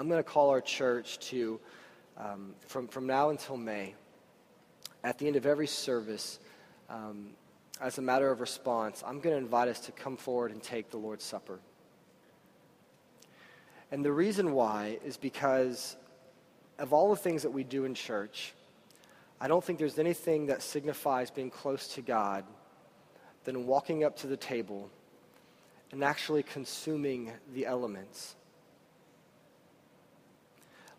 I'm 0.00 0.08
going 0.08 0.18
to 0.18 0.26
call 0.30 0.48
our 0.48 0.62
church 0.62 1.18
to, 1.28 1.60
um, 2.16 2.54
from, 2.66 2.88
from 2.88 3.06
now 3.06 3.28
until 3.28 3.58
May, 3.58 3.94
at 5.04 5.18
the 5.18 5.26
end 5.26 5.36
of 5.36 5.44
every 5.44 5.66
service, 5.66 6.38
um, 6.88 7.32
as 7.82 7.98
a 7.98 8.00
matter 8.00 8.30
of 8.30 8.40
response, 8.40 9.04
I'm 9.06 9.20
going 9.20 9.36
to 9.36 9.42
invite 9.42 9.68
us 9.68 9.78
to 9.80 9.92
come 9.92 10.16
forward 10.16 10.52
and 10.52 10.62
take 10.62 10.90
the 10.90 10.96
Lord's 10.96 11.22
Supper. 11.22 11.58
And 13.92 14.02
the 14.02 14.10
reason 14.10 14.52
why 14.54 14.98
is 15.04 15.18
because 15.18 15.98
of 16.78 16.94
all 16.94 17.10
the 17.10 17.16
things 17.16 17.42
that 17.42 17.50
we 17.50 17.62
do 17.62 17.84
in 17.84 17.92
church, 17.92 18.54
I 19.38 19.48
don't 19.48 19.62
think 19.62 19.78
there's 19.78 19.98
anything 19.98 20.46
that 20.46 20.62
signifies 20.62 21.30
being 21.30 21.50
close 21.50 21.88
to 21.88 22.00
God 22.00 22.46
than 23.44 23.66
walking 23.66 24.02
up 24.02 24.16
to 24.20 24.28
the 24.28 24.38
table 24.38 24.88
and 25.92 26.02
actually 26.02 26.42
consuming 26.42 27.32
the 27.52 27.66
elements. 27.66 28.36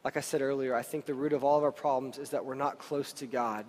Like 0.03 0.17
I 0.17 0.21
said 0.21 0.41
earlier, 0.41 0.75
I 0.75 0.81
think 0.81 1.05
the 1.05 1.13
root 1.13 1.33
of 1.33 1.43
all 1.43 1.57
of 1.57 1.63
our 1.63 1.71
problems 1.71 2.17
is 2.17 2.31
that 2.31 2.45
we're 2.45 2.55
not 2.55 2.79
close 2.79 3.13
to 3.13 3.27
God. 3.27 3.65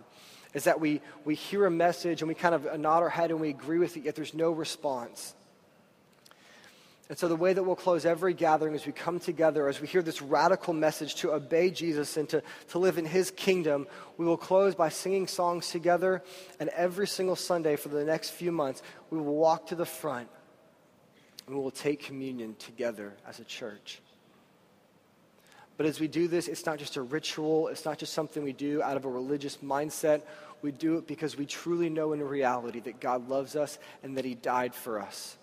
Is 0.55 0.65
that 0.65 0.81
we, 0.81 1.01
we 1.25 1.35
hear 1.35 1.67
a 1.67 1.71
message 1.71 2.23
and 2.23 2.29
we 2.29 2.35
kind 2.35 2.55
of 2.55 2.79
nod 2.79 2.99
our 3.03 3.09
head 3.09 3.31
and 3.31 3.41
we 3.41 3.51
agree 3.51 3.79
with 3.79 3.97
it, 3.97 4.05
yet 4.05 4.15
there's 4.15 4.35
no 4.35 4.51
response. 4.51 5.35
And 7.09 7.19
so, 7.19 7.29
the 7.29 7.37
way 7.37 7.53
that 7.53 7.63
we'll 7.63 7.77
close 7.77 8.07
every 8.07 8.33
gathering 8.33 8.75
is 8.75 8.87
we 8.87 8.93
come 8.93 9.21
together, 9.21 9.69
as 9.69 9.81
we 9.83 9.87
hear 9.87 10.01
this 10.01 10.23
radical 10.23 10.73
message 10.73 11.17
to 11.17 11.33
obey 11.33 11.71
Jesus 11.71 12.17
and 12.17 12.27
to, 12.31 12.43
to 12.69 12.79
live 12.79 12.97
in 12.97 13.05
his 13.05 13.31
kingdom, 13.31 13.87
we 14.17 14.25
will 14.25 14.39
close 14.39 14.75
by 14.75 14.89
singing 14.89 15.27
songs 15.27 15.69
together. 15.69 16.23
And 16.59 16.71
every 16.71 17.07
single 17.07 17.37
Sunday 17.37 17.77
for 17.77 17.91
the 17.91 18.05
next 18.05 18.31
few 18.31 18.51
months, 18.53 18.83
we 19.11 19.19
will 19.19 19.35
walk 19.35 19.67
to 19.67 19.75
the 19.75 19.85
front 19.85 20.29
and 21.47 21.55
we 21.55 21.61
will 21.61 21.71
take 21.71 22.03
communion 22.03 22.55
together 22.59 23.13
as 23.27 23.41
a 23.41 23.45
church. 23.45 24.01
But 25.77 25.87
as 25.87 25.99
we 25.99 26.09
do 26.09 26.29
this, 26.29 26.49
it's 26.49 26.67
not 26.67 26.79
just 26.79 26.97
a 26.97 27.03
ritual, 27.03 27.69
it's 27.69 27.85
not 27.85 27.99
just 27.99 28.13
something 28.13 28.43
we 28.43 28.53
do 28.53 28.83
out 28.83 28.97
of 28.97 29.05
a 29.05 29.09
religious 29.09 29.59
mindset. 29.59 30.23
We 30.61 30.71
do 30.71 30.99
it 30.99 31.07
because 31.07 31.37
we 31.37 31.47
truly 31.47 31.89
know 31.89 32.13
in 32.13 32.23
reality 32.23 32.81
that 32.81 33.01
God 33.01 33.29
loves 33.29 33.57
us 33.57 33.79
and 34.03 34.17
that 34.17 34.25
He 34.25 34.35
died 34.35 34.75
for 34.75 35.01
us. 35.01 35.37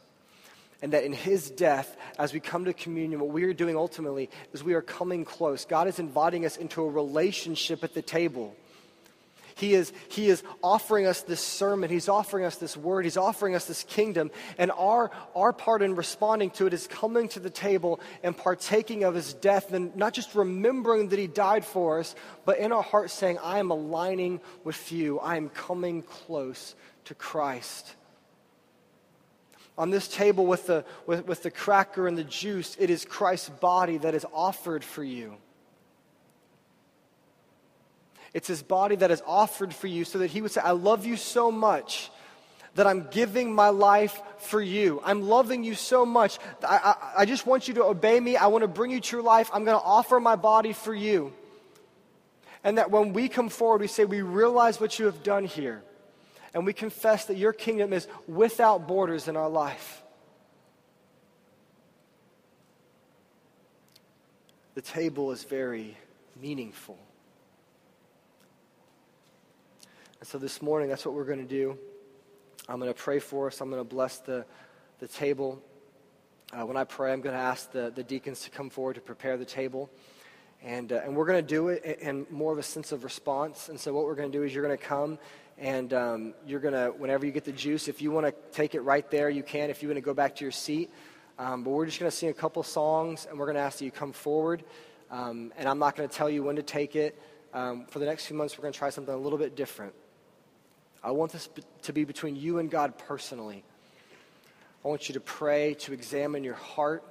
And 0.82 0.94
that 0.94 1.04
in 1.04 1.12
His 1.12 1.50
death, 1.50 1.98
as 2.18 2.32
we 2.32 2.40
come 2.40 2.66
to 2.66 2.74
communion, 2.74 3.20
what 3.20 3.32
we 3.32 3.44
are 3.44 3.54
doing 3.54 3.76
ultimately 3.76 4.30
is 4.54 4.64
we 4.64 4.76
are 4.76 4.82
coming 4.82 5.26
close. 5.26 5.66
God 5.66 5.88
is 5.88 6.00
inviting 6.00 6.46
us 6.46 6.56
into 6.56 6.82
a 6.82 6.90
relationship 6.90 7.84
at 7.84 7.94
the 7.94 8.02
table. 8.02 8.56
He 9.60 9.74
is, 9.74 9.92
he 10.08 10.30
is 10.30 10.42
offering 10.64 11.06
us 11.06 11.22
this 11.22 11.42
sermon. 11.42 11.90
He's 11.90 12.08
offering 12.08 12.46
us 12.46 12.56
this 12.56 12.78
word. 12.78 13.04
He's 13.04 13.18
offering 13.18 13.56
us 13.56 13.66
this 13.66 13.84
kingdom. 13.84 14.32
And 14.58 14.72
our, 14.72 15.12
our 15.36 15.52
part 15.52 15.82
in 15.82 15.96
responding 15.96 16.52
to 16.52 16.66
it 16.66 16.74
is 16.74 16.88
coming 16.88 17.28
to 17.30 17.42
the 17.42 17.50
table 17.50 18.00
and 18.24 18.36
partaking 18.36 19.04
of 19.04 19.16
his 19.16 19.34
death, 19.34 19.74
and 19.74 19.94
not 19.98 20.14
just 20.14 20.34
remembering 20.34 21.10
that 21.10 21.20
he 21.20 21.28
died 21.28 21.66
for 21.66 22.00
us, 22.00 22.16
but 22.46 22.58
in 22.58 22.72
our 22.72 22.82
hearts 22.82 23.14
saying, 23.14 23.38
I 23.44 23.60
am 23.60 23.70
aligning 23.70 24.40
with 24.64 24.94
you. 24.94 25.20
I 25.20 25.36
am 25.36 25.50
coming 25.50 26.04
close 26.04 26.74
to 27.06 27.14
Christ. 27.14 27.96
On 29.78 29.90
this 29.90 30.08
table 30.08 30.46
with 30.46 30.68
the, 30.68 30.86
with, 31.06 31.28
with 31.28 31.44
the 31.44 31.52
cracker 31.52 32.08
and 32.08 32.18
the 32.18 32.24
juice, 32.24 32.78
it 32.80 32.90
is 32.90 33.04
Christ's 33.04 33.50
body 33.50 33.98
that 33.98 34.16
is 34.16 34.26
offered 34.34 34.86
for 34.86 35.04
you. 35.04 35.36
It's 38.34 38.48
his 38.48 38.62
body 38.62 38.96
that 38.98 39.12
is 39.12 39.24
offered 39.26 39.74
for 39.74 39.88
you 39.88 40.06
so 40.06 40.20
that 40.20 40.28
he 40.28 40.42
would 40.42 40.52
say, 40.52 40.62
I 40.62 40.72
love 40.72 41.06
you 41.06 41.18
so 41.18 41.52
much 41.52 42.12
that 42.76 42.86
I'm 42.88 43.08
giving 43.10 43.54
my 43.54 43.70
life 43.70 44.22
for 44.38 44.62
you. 44.62 45.02
I'm 45.04 45.28
loving 45.28 45.64
you 45.64 45.76
so 45.76 46.06
much. 46.06 46.38
I, 46.64 46.78
I, 46.78 47.22
I 47.22 47.26
just 47.26 47.46
want 47.46 47.68
you 47.68 47.74
to 47.76 47.84
obey 47.84 48.20
me. 48.20 48.38
I 48.38 48.48
want 48.48 48.62
to 48.62 48.68
bring 48.68 48.92
you 48.92 49.02
true 49.02 49.22
life. 49.22 49.50
I'm 49.54 49.66
going 49.66 49.78
to 49.78 49.84
offer 49.84 50.20
my 50.20 50.36
body 50.36 50.74
for 50.74 50.94
you. 50.94 51.34
And 52.64 52.78
that 52.78 52.92
when 52.92 53.14
we 53.14 53.30
come 53.30 53.50
forward, 53.50 53.82
we 53.82 53.88
say, 53.88 54.06
We 54.06 54.22
realize 54.22 54.80
what 54.80 55.00
you 55.00 55.06
have 55.06 55.24
done 55.24 55.46
here. 55.46 55.82
And 56.54 56.66
we 56.66 56.74
confess 56.74 57.26
that 57.26 57.38
your 57.38 57.54
kingdom 57.54 57.94
is 57.94 58.08
without 58.28 58.88
borders 58.88 59.28
in 59.28 59.38
our 59.38 59.50
life. 59.50 60.04
The 64.76 64.82
table 64.82 65.32
is 65.32 65.44
very 65.44 65.98
meaningful. 66.42 66.98
And 70.20 70.28
so 70.28 70.38
this 70.38 70.62
morning, 70.62 70.90
that's 70.90 71.06
what 71.06 71.16
we're 71.16 71.24
going 71.24 71.40
to 71.40 71.46
do. 71.46 71.78
I'm 72.68 72.78
going 72.78 72.94
to 72.94 73.00
pray 73.00 73.20
for 73.20 73.48
us. 73.48 73.62
I'm 73.62 73.70
going 73.70 73.80
to 73.80 73.88
bless 73.88 74.18
the, 74.18 74.46
the 75.00 75.08
table. 75.08 75.64
Uh, 76.52 76.66
when 76.66 76.76
I 76.76 76.84
pray, 76.84 77.14
I'm 77.14 77.22
going 77.22 77.36
to 77.36 77.42
ask 77.42 77.72
the, 77.72 77.90
the 77.96 78.04
deacons 78.04 78.42
to 78.42 78.50
come 78.50 78.70
forward 78.70 78.96
to 78.96 79.02
prepare 79.02 79.38
the 79.38 79.46
table. 79.46 79.90
And, 80.62 80.92
uh, 80.92 81.00
and 81.06 81.16
we're 81.16 81.26
going 81.26 81.42
to 81.42 81.48
do 81.48 81.70
it 81.70 82.00
in, 82.02 82.28
more 82.30 82.52
of 82.52 82.58
a 82.58 82.64
sense 82.64 82.92
of 82.92 83.06
response. 83.06 83.70
And 83.70 83.80
so, 83.80 83.94
what 83.94 84.04
we're 84.04 84.16
going 84.16 84.30
to 84.30 84.38
do 84.38 84.44
is 84.44 84.54
you're 84.54 84.66
going 84.66 84.78
to 84.78 84.84
come 84.84 85.20
and 85.58 85.94
um, 85.94 86.34
you're 86.46 86.60
going 86.60 86.74
to, 86.74 86.88
whenever 86.90 87.26
you 87.26 87.32
get 87.32 87.46
the 87.46 87.54
juice, 87.54 87.88
if 87.88 88.02
you 88.02 88.12
want 88.12 88.26
to 88.26 88.34
take 88.52 88.76
it 88.76 88.82
right 88.82 89.10
there, 89.10 89.30
you 89.30 89.42
can. 89.42 89.70
If 89.70 89.82
you 89.82 89.88
want 89.88 89.98
to 89.98 90.02
go 90.02 90.14
back 90.14 90.36
to 90.36 90.44
your 90.44 90.52
seat. 90.52 90.92
Um, 91.38 91.64
but 91.64 91.70
we're 91.70 91.86
just 91.86 91.98
going 91.98 92.12
to 92.12 92.16
sing 92.16 92.28
a 92.28 92.34
couple 92.34 92.62
songs 92.64 93.26
and 93.30 93.40
we're 93.40 93.46
going 93.46 93.56
to 93.56 93.62
ask 93.62 93.80
that 93.80 93.86
you 93.86 93.92
come 93.92 94.12
forward. 94.12 94.66
Um, 95.10 95.54
and 95.58 95.70
I'm 95.70 95.80
not 95.80 95.96
going 95.96 96.10
to 96.10 96.14
tell 96.14 96.30
you 96.30 96.44
when 96.44 96.58
to 96.58 96.64
take 96.64 96.98
it. 96.98 97.18
Um, 97.54 97.86
for 97.86 98.00
the 98.00 98.06
next 98.06 98.26
few 98.26 98.36
months, 98.36 98.58
we're 98.58 98.64
going 98.64 98.74
to 98.74 98.80
try 98.80 98.90
something 98.90 99.14
a 99.14 99.18
little 99.18 99.40
bit 99.40 99.56
different. 99.56 99.94
I 101.04 101.12
want 101.12 101.32
this 101.32 101.50
to 101.84 101.94
be 101.94 102.04
between 102.04 102.36
you 102.36 102.60
and 102.60 102.70
God 102.70 102.98
personally. 102.98 103.64
I 104.84 104.88
want 104.88 105.10
you 105.10 105.14
to 105.14 105.20
pray, 105.20 105.76
to 105.76 105.94
examine 105.94 106.44
your 106.44 106.56
heart, 106.56 107.04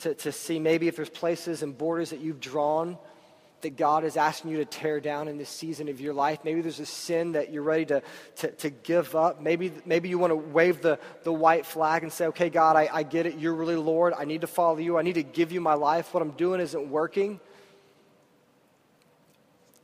to, 0.00 0.14
to 0.14 0.32
see 0.32 0.58
maybe 0.58 0.88
if 0.88 0.96
there's 0.96 1.10
places 1.10 1.62
and 1.62 1.76
borders 1.76 2.10
that 2.10 2.20
you've 2.20 2.40
drawn 2.40 2.98
that 3.62 3.76
God 3.76 4.04
is 4.04 4.16
asking 4.16 4.50
you 4.50 4.58
to 4.58 4.64
tear 4.64 5.00
down 5.00 5.28
in 5.28 5.38
this 5.38 5.48
season 5.48 5.88
of 5.88 6.00
your 6.00 6.12
life. 6.12 6.40
Maybe 6.44 6.60
there's 6.60 6.78
a 6.78 6.86
sin 6.86 7.32
that 7.32 7.52
you're 7.52 7.62
ready 7.62 7.86
to, 7.86 8.02
to, 8.36 8.50
to 8.52 8.70
give 8.70 9.16
up. 9.16 9.40
Maybe, 9.40 9.72
maybe 9.86 10.08
you 10.08 10.18
want 10.18 10.30
to 10.30 10.36
wave 10.36 10.82
the, 10.82 10.98
the 11.22 11.32
white 11.32 11.64
flag 11.64 12.02
and 12.02 12.12
say, 12.12 12.26
okay, 12.26 12.50
God, 12.50 12.76
I, 12.76 12.88
I 12.92 13.02
get 13.02 13.26
it. 13.26 13.38
You're 13.38 13.54
really 13.54 13.76
Lord. 13.76 14.12
I 14.16 14.24
need 14.24 14.42
to 14.42 14.46
follow 14.46 14.78
you. 14.78 14.98
I 14.98 15.02
need 15.02 15.14
to 15.14 15.22
give 15.22 15.52
you 15.52 15.60
my 15.60 15.74
life. 15.74 16.12
What 16.12 16.22
I'm 16.22 16.32
doing 16.32 16.60
isn't 16.60 16.90
working. 16.90 17.40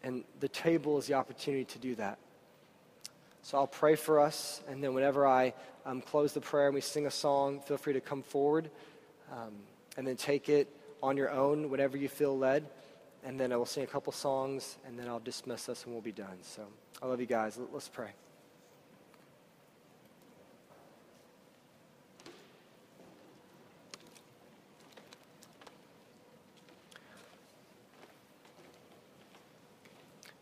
And 0.02 0.24
the 0.40 0.48
table 0.48 0.98
is 0.98 1.06
the 1.06 1.14
opportunity 1.14 1.64
to 1.64 1.78
do 1.78 1.94
that. 1.94 2.18
So 3.42 3.58
I'll 3.58 3.66
pray 3.66 3.96
for 3.96 4.20
us, 4.20 4.62
and 4.68 4.82
then 4.82 4.94
whenever 4.94 5.26
I 5.26 5.52
um, 5.84 6.00
close 6.00 6.32
the 6.32 6.40
prayer 6.40 6.66
and 6.66 6.74
we 6.74 6.80
sing 6.80 7.06
a 7.06 7.10
song, 7.10 7.60
feel 7.60 7.76
free 7.76 7.92
to 7.92 8.00
come 8.00 8.22
forward 8.22 8.70
um, 9.32 9.52
and 9.96 10.06
then 10.06 10.16
take 10.16 10.48
it 10.48 10.68
on 11.02 11.16
your 11.16 11.30
own 11.30 11.68
whenever 11.68 11.96
you 11.96 12.08
feel 12.08 12.38
led. 12.38 12.68
And 13.24 13.38
then 13.38 13.52
I 13.52 13.56
will 13.56 13.66
sing 13.66 13.82
a 13.82 13.86
couple 13.86 14.12
songs, 14.12 14.78
and 14.86 14.98
then 14.98 15.08
I'll 15.08 15.20
dismiss 15.20 15.68
us 15.68 15.84
and 15.84 15.92
we'll 15.92 16.02
be 16.02 16.12
done. 16.12 16.38
So 16.42 16.62
I 17.02 17.06
love 17.06 17.20
you 17.20 17.26
guys. 17.26 17.58
Let's 17.72 17.88
pray. 17.88 18.10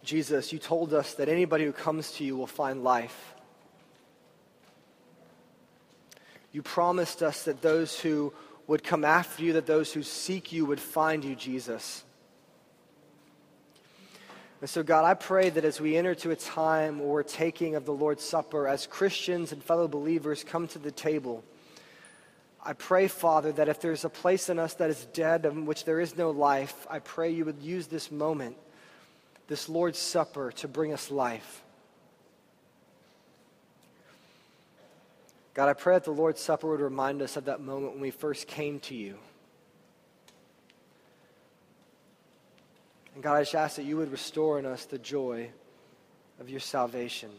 Jesus, 0.02 0.52
you 0.52 0.58
told 0.58 0.94
us 0.94 1.14
that 1.14 1.28
anybody 1.28 1.64
who 1.64 1.72
comes 1.72 2.12
to 2.12 2.24
you 2.24 2.36
will 2.36 2.46
find 2.46 2.82
life. 2.82 3.34
You 6.52 6.62
promised 6.62 7.22
us 7.22 7.44
that 7.44 7.62
those 7.62 8.00
who 8.00 8.32
would 8.66 8.82
come 8.82 9.04
after 9.04 9.42
you, 9.42 9.52
that 9.54 9.66
those 9.66 9.92
who 9.92 10.02
seek 10.02 10.52
you 10.52 10.64
would 10.64 10.80
find 10.80 11.24
you, 11.24 11.34
Jesus. 11.34 12.02
And 14.60 14.68
so, 14.68 14.82
God, 14.82 15.04
I 15.04 15.14
pray 15.14 15.48
that 15.50 15.64
as 15.64 15.80
we 15.80 15.96
enter 15.96 16.14
to 16.16 16.30
a 16.32 16.36
time 16.36 16.98
where 16.98 17.08
we're 17.08 17.22
taking 17.22 17.76
of 17.76 17.84
the 17.84 17.92
Lord's 17.92 18.24
Supper, 18.24 18.68
as 18.68 18.86
Christians 18.86 19.52
and 19.52 19.62
fellow 19.62 19.88
believers 19.88 20.44
come 20.44 20.68
to 20.68 20.78
the 20.78 20.90
table, 20.90 21.44
I 22.62 22.74
pray, 22.74 23.08
Father, 23.08 23.52
that 23.52 23.68
if 23.68 23.80
there's 23.80 24.04
a 24.04 24.10
place 24.10 24.50
in 24.50 24.58
us 24.58 24.74
that 24.74 24.90
is 24.90 25.06
dead, 25.14 25.46
in 25.46 25.64
which 25.64 25.84
there 25.84 25.98
is 25.98 26.16
no 26.16 26.30
life, 26.30 26.86
I 26.90 26.98
pray 26.98 27.30
you 27.30 27.46
would 27.46 27.62
use 27.62 27.86
this 27.86 28.10
moment 28.10 28.56
this 29.50 29.68
Lord's 29.68 29.98
Supper 29.98 30.52
to 30.52 30.68
bring 30.68 30.92
us 30.92 31.10
life. 31.10 31.64
God, 35.54 35.68
I 35.68 35.72
pray 35.72 35.96
that 35.96 36.04
the 36.04 36.12
Lord's 36.12 36.40
Supper 36.40 36.68
would 36.68 36.80
remind 36.80 37.20
us 37.20 37.36
of 37.36 37.46
that 37.46 37.60
moment 37.60 37.94
when 37.94 38.00
we 38.00 38.12
first 38.12 38.46
came 38.46 38.78
to 38.80 38.94
you. 38.94 39.18
And 43.14 43.24
God, 43.24 43.34
I 43.34 43.42
just 43.42 43.56
ask 43.56 43.74
that 43.74 43.82
you 43.82 43.96
would 43.96 44.12
restore 44.12 44.60
in 44.60 44.66
us 44.66 44.84
the 44.84 44.98
joy 44.98 45.50
of 46.38 46.48
your 46.48 46.60
salvation. 46.60 47.30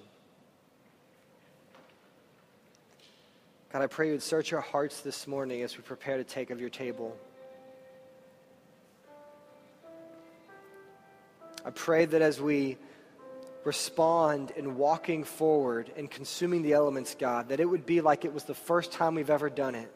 God, 3.71 3.83
I 3.83 3.87
pray 3.87 4.07
you 4.07 4.11
would 4.11 4.21
search 4.21 4.51
our 4.51 4.59
hearts 4.59 4.99
this 4.99 5.27
morning 5.27 5.61
as 5.61 5.77
we 5.77 5.83
prepare 5.83 6.17
to 6.17 6.25
take 6.25 6.49
of 6.49 6.59
your 6.59 6.69
table. 6.69 7.15
I 11.63 11.69
pray 11.69 12.05
that 12.05 12.21
as 12.21 12.41
we 12.41 12.77
respond 13.63 14.51
in 14.51 14.75
walking 14.75 15.23
forward 15.23 15.91
and 15.95 16.09
consuming 16.09 16.63
the 16.63 16.73
elements, 16.73 17.15
God, 17.15 17.49
that 17.49 17.59
it 17.59 17.65
would 17.65 17.85
be 17.85 18.01
like 18.01 18.25
it 18.25 18.33
was 18.33 18.45
the 18.45 18.55
first 18.55 18.91
time 18.91 19.15
we've 19.15 19.29
ever 19.29 19.49
done 19.49 19.75
it. 19.75 19.91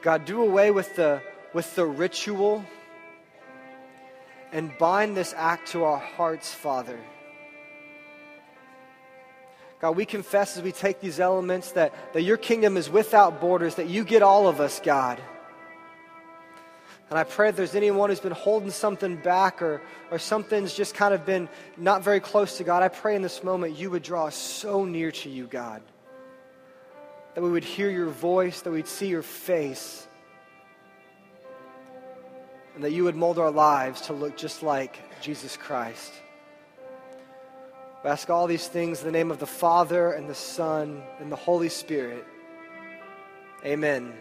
God, 0.00 0.24
do 0.24 0.42
away 0.42 0.70
with 0.70 0.94
the, 0.96 1.20
with 1.52 1.74
the 1.74 1.84
ritual 1.84 2.64
and 4.52 4.76
bind 4.78 5.16
this 5.16 5.34
act 5.36 5.68
to 5.72 5.84
our 5.84 5.98
hearts, 5.98 6.54
Father. 6.54 6.98
God, 9.80 9.96
we 9.96 10.06
confess 10.06 10.56
as 10.56 10.62
we 10.62 10.72
take 10.72 11.00
these 11.00 11.20
elements 11.20 11.72
that, 11.72 11.92
that 12.14 12.22
your 12.22 12.36
kingdom 12.36 12.76
is 12.76 12.88
without 12.88 13.40
borders, 13.40 13.74
that 13.74 13.88
you 13.88 14.04
get 14.04 14.22
all 14.22 14.48
of 14.48 14.60
us, 14.60 14.80
God. 14.80 15.20
And 17.10 17.18
I 17.18 17.24
pray 17.24 17.48
if 17.48 17.56
there's 17.56 17.74
anyone 17.74 18.10
who's 18.10 18.20
been 18.20 18.32
holding 18.32 18.70
something 18.70 19.16
back 19.16 19.62
or, 19.62 19.80
or 20.10 20.18
something's 20.18 20.74
just 20.74 20.94
kind 20.94 21.14
of 21.14 21.24
been 21.24 21.48
not 21.76 22.02
very 22.02 22.20
close 22.20 22.58
to 22.58 22.64
God, 22.64 22.82
I 22.82 22.88
pray 22.88 23.16
in 23.16 23.22
this 23.22 23.42
moment 23.42 23.78
you 23.78 23.90
would 23.90 24.02
draw 24.02 24.26
us 24.26 24.36
so 24.36 24.84
near 24.84 25.10
to 25.12 25.30
you, 25.30 25.46
God. 25.46 25.80
That 27.34 27.42
we 27.42 27.50
would 27.50 27.64
hear 27.64 27.88
your 27.88 28.08
voice, 28.08 28.60
that 28.62 28.70
we'd 28.70 28.88
see 28.88 29.08
your 29.08 29.22
face, 29.22 30.06
and 32.74 32.84
that 32.84 32.92
you 32.92 33.04
would 33.04 33.16
mold 33.16 33.38
our 33.38 33.50
lives 33.50 34.02
to 34.02 34.12
look 34.12 34.36
just 34.36 34.62
like 34.62 34.98
Jesus 35.22 35.56
Christ. 35.56 36.12
We 38.04 38.10
ask 38.10 38.28
all 38.28 38.46
these 38.46 38.68
things 38.68 39.00
in 39.00 39.06
the 39.06 39.12
name 39.12 39.30
of 39.30 39.38
the 39.38 39.46
Father 39.46 40.12
and 40.12 40.28
the 40.28 40.34
Son 40.34 41.02
and 41.20 41.32
the 41.32 41.36
Holy 41.36 41.68
Spirit. 41.68 42.24
Amen. 43.64 44.12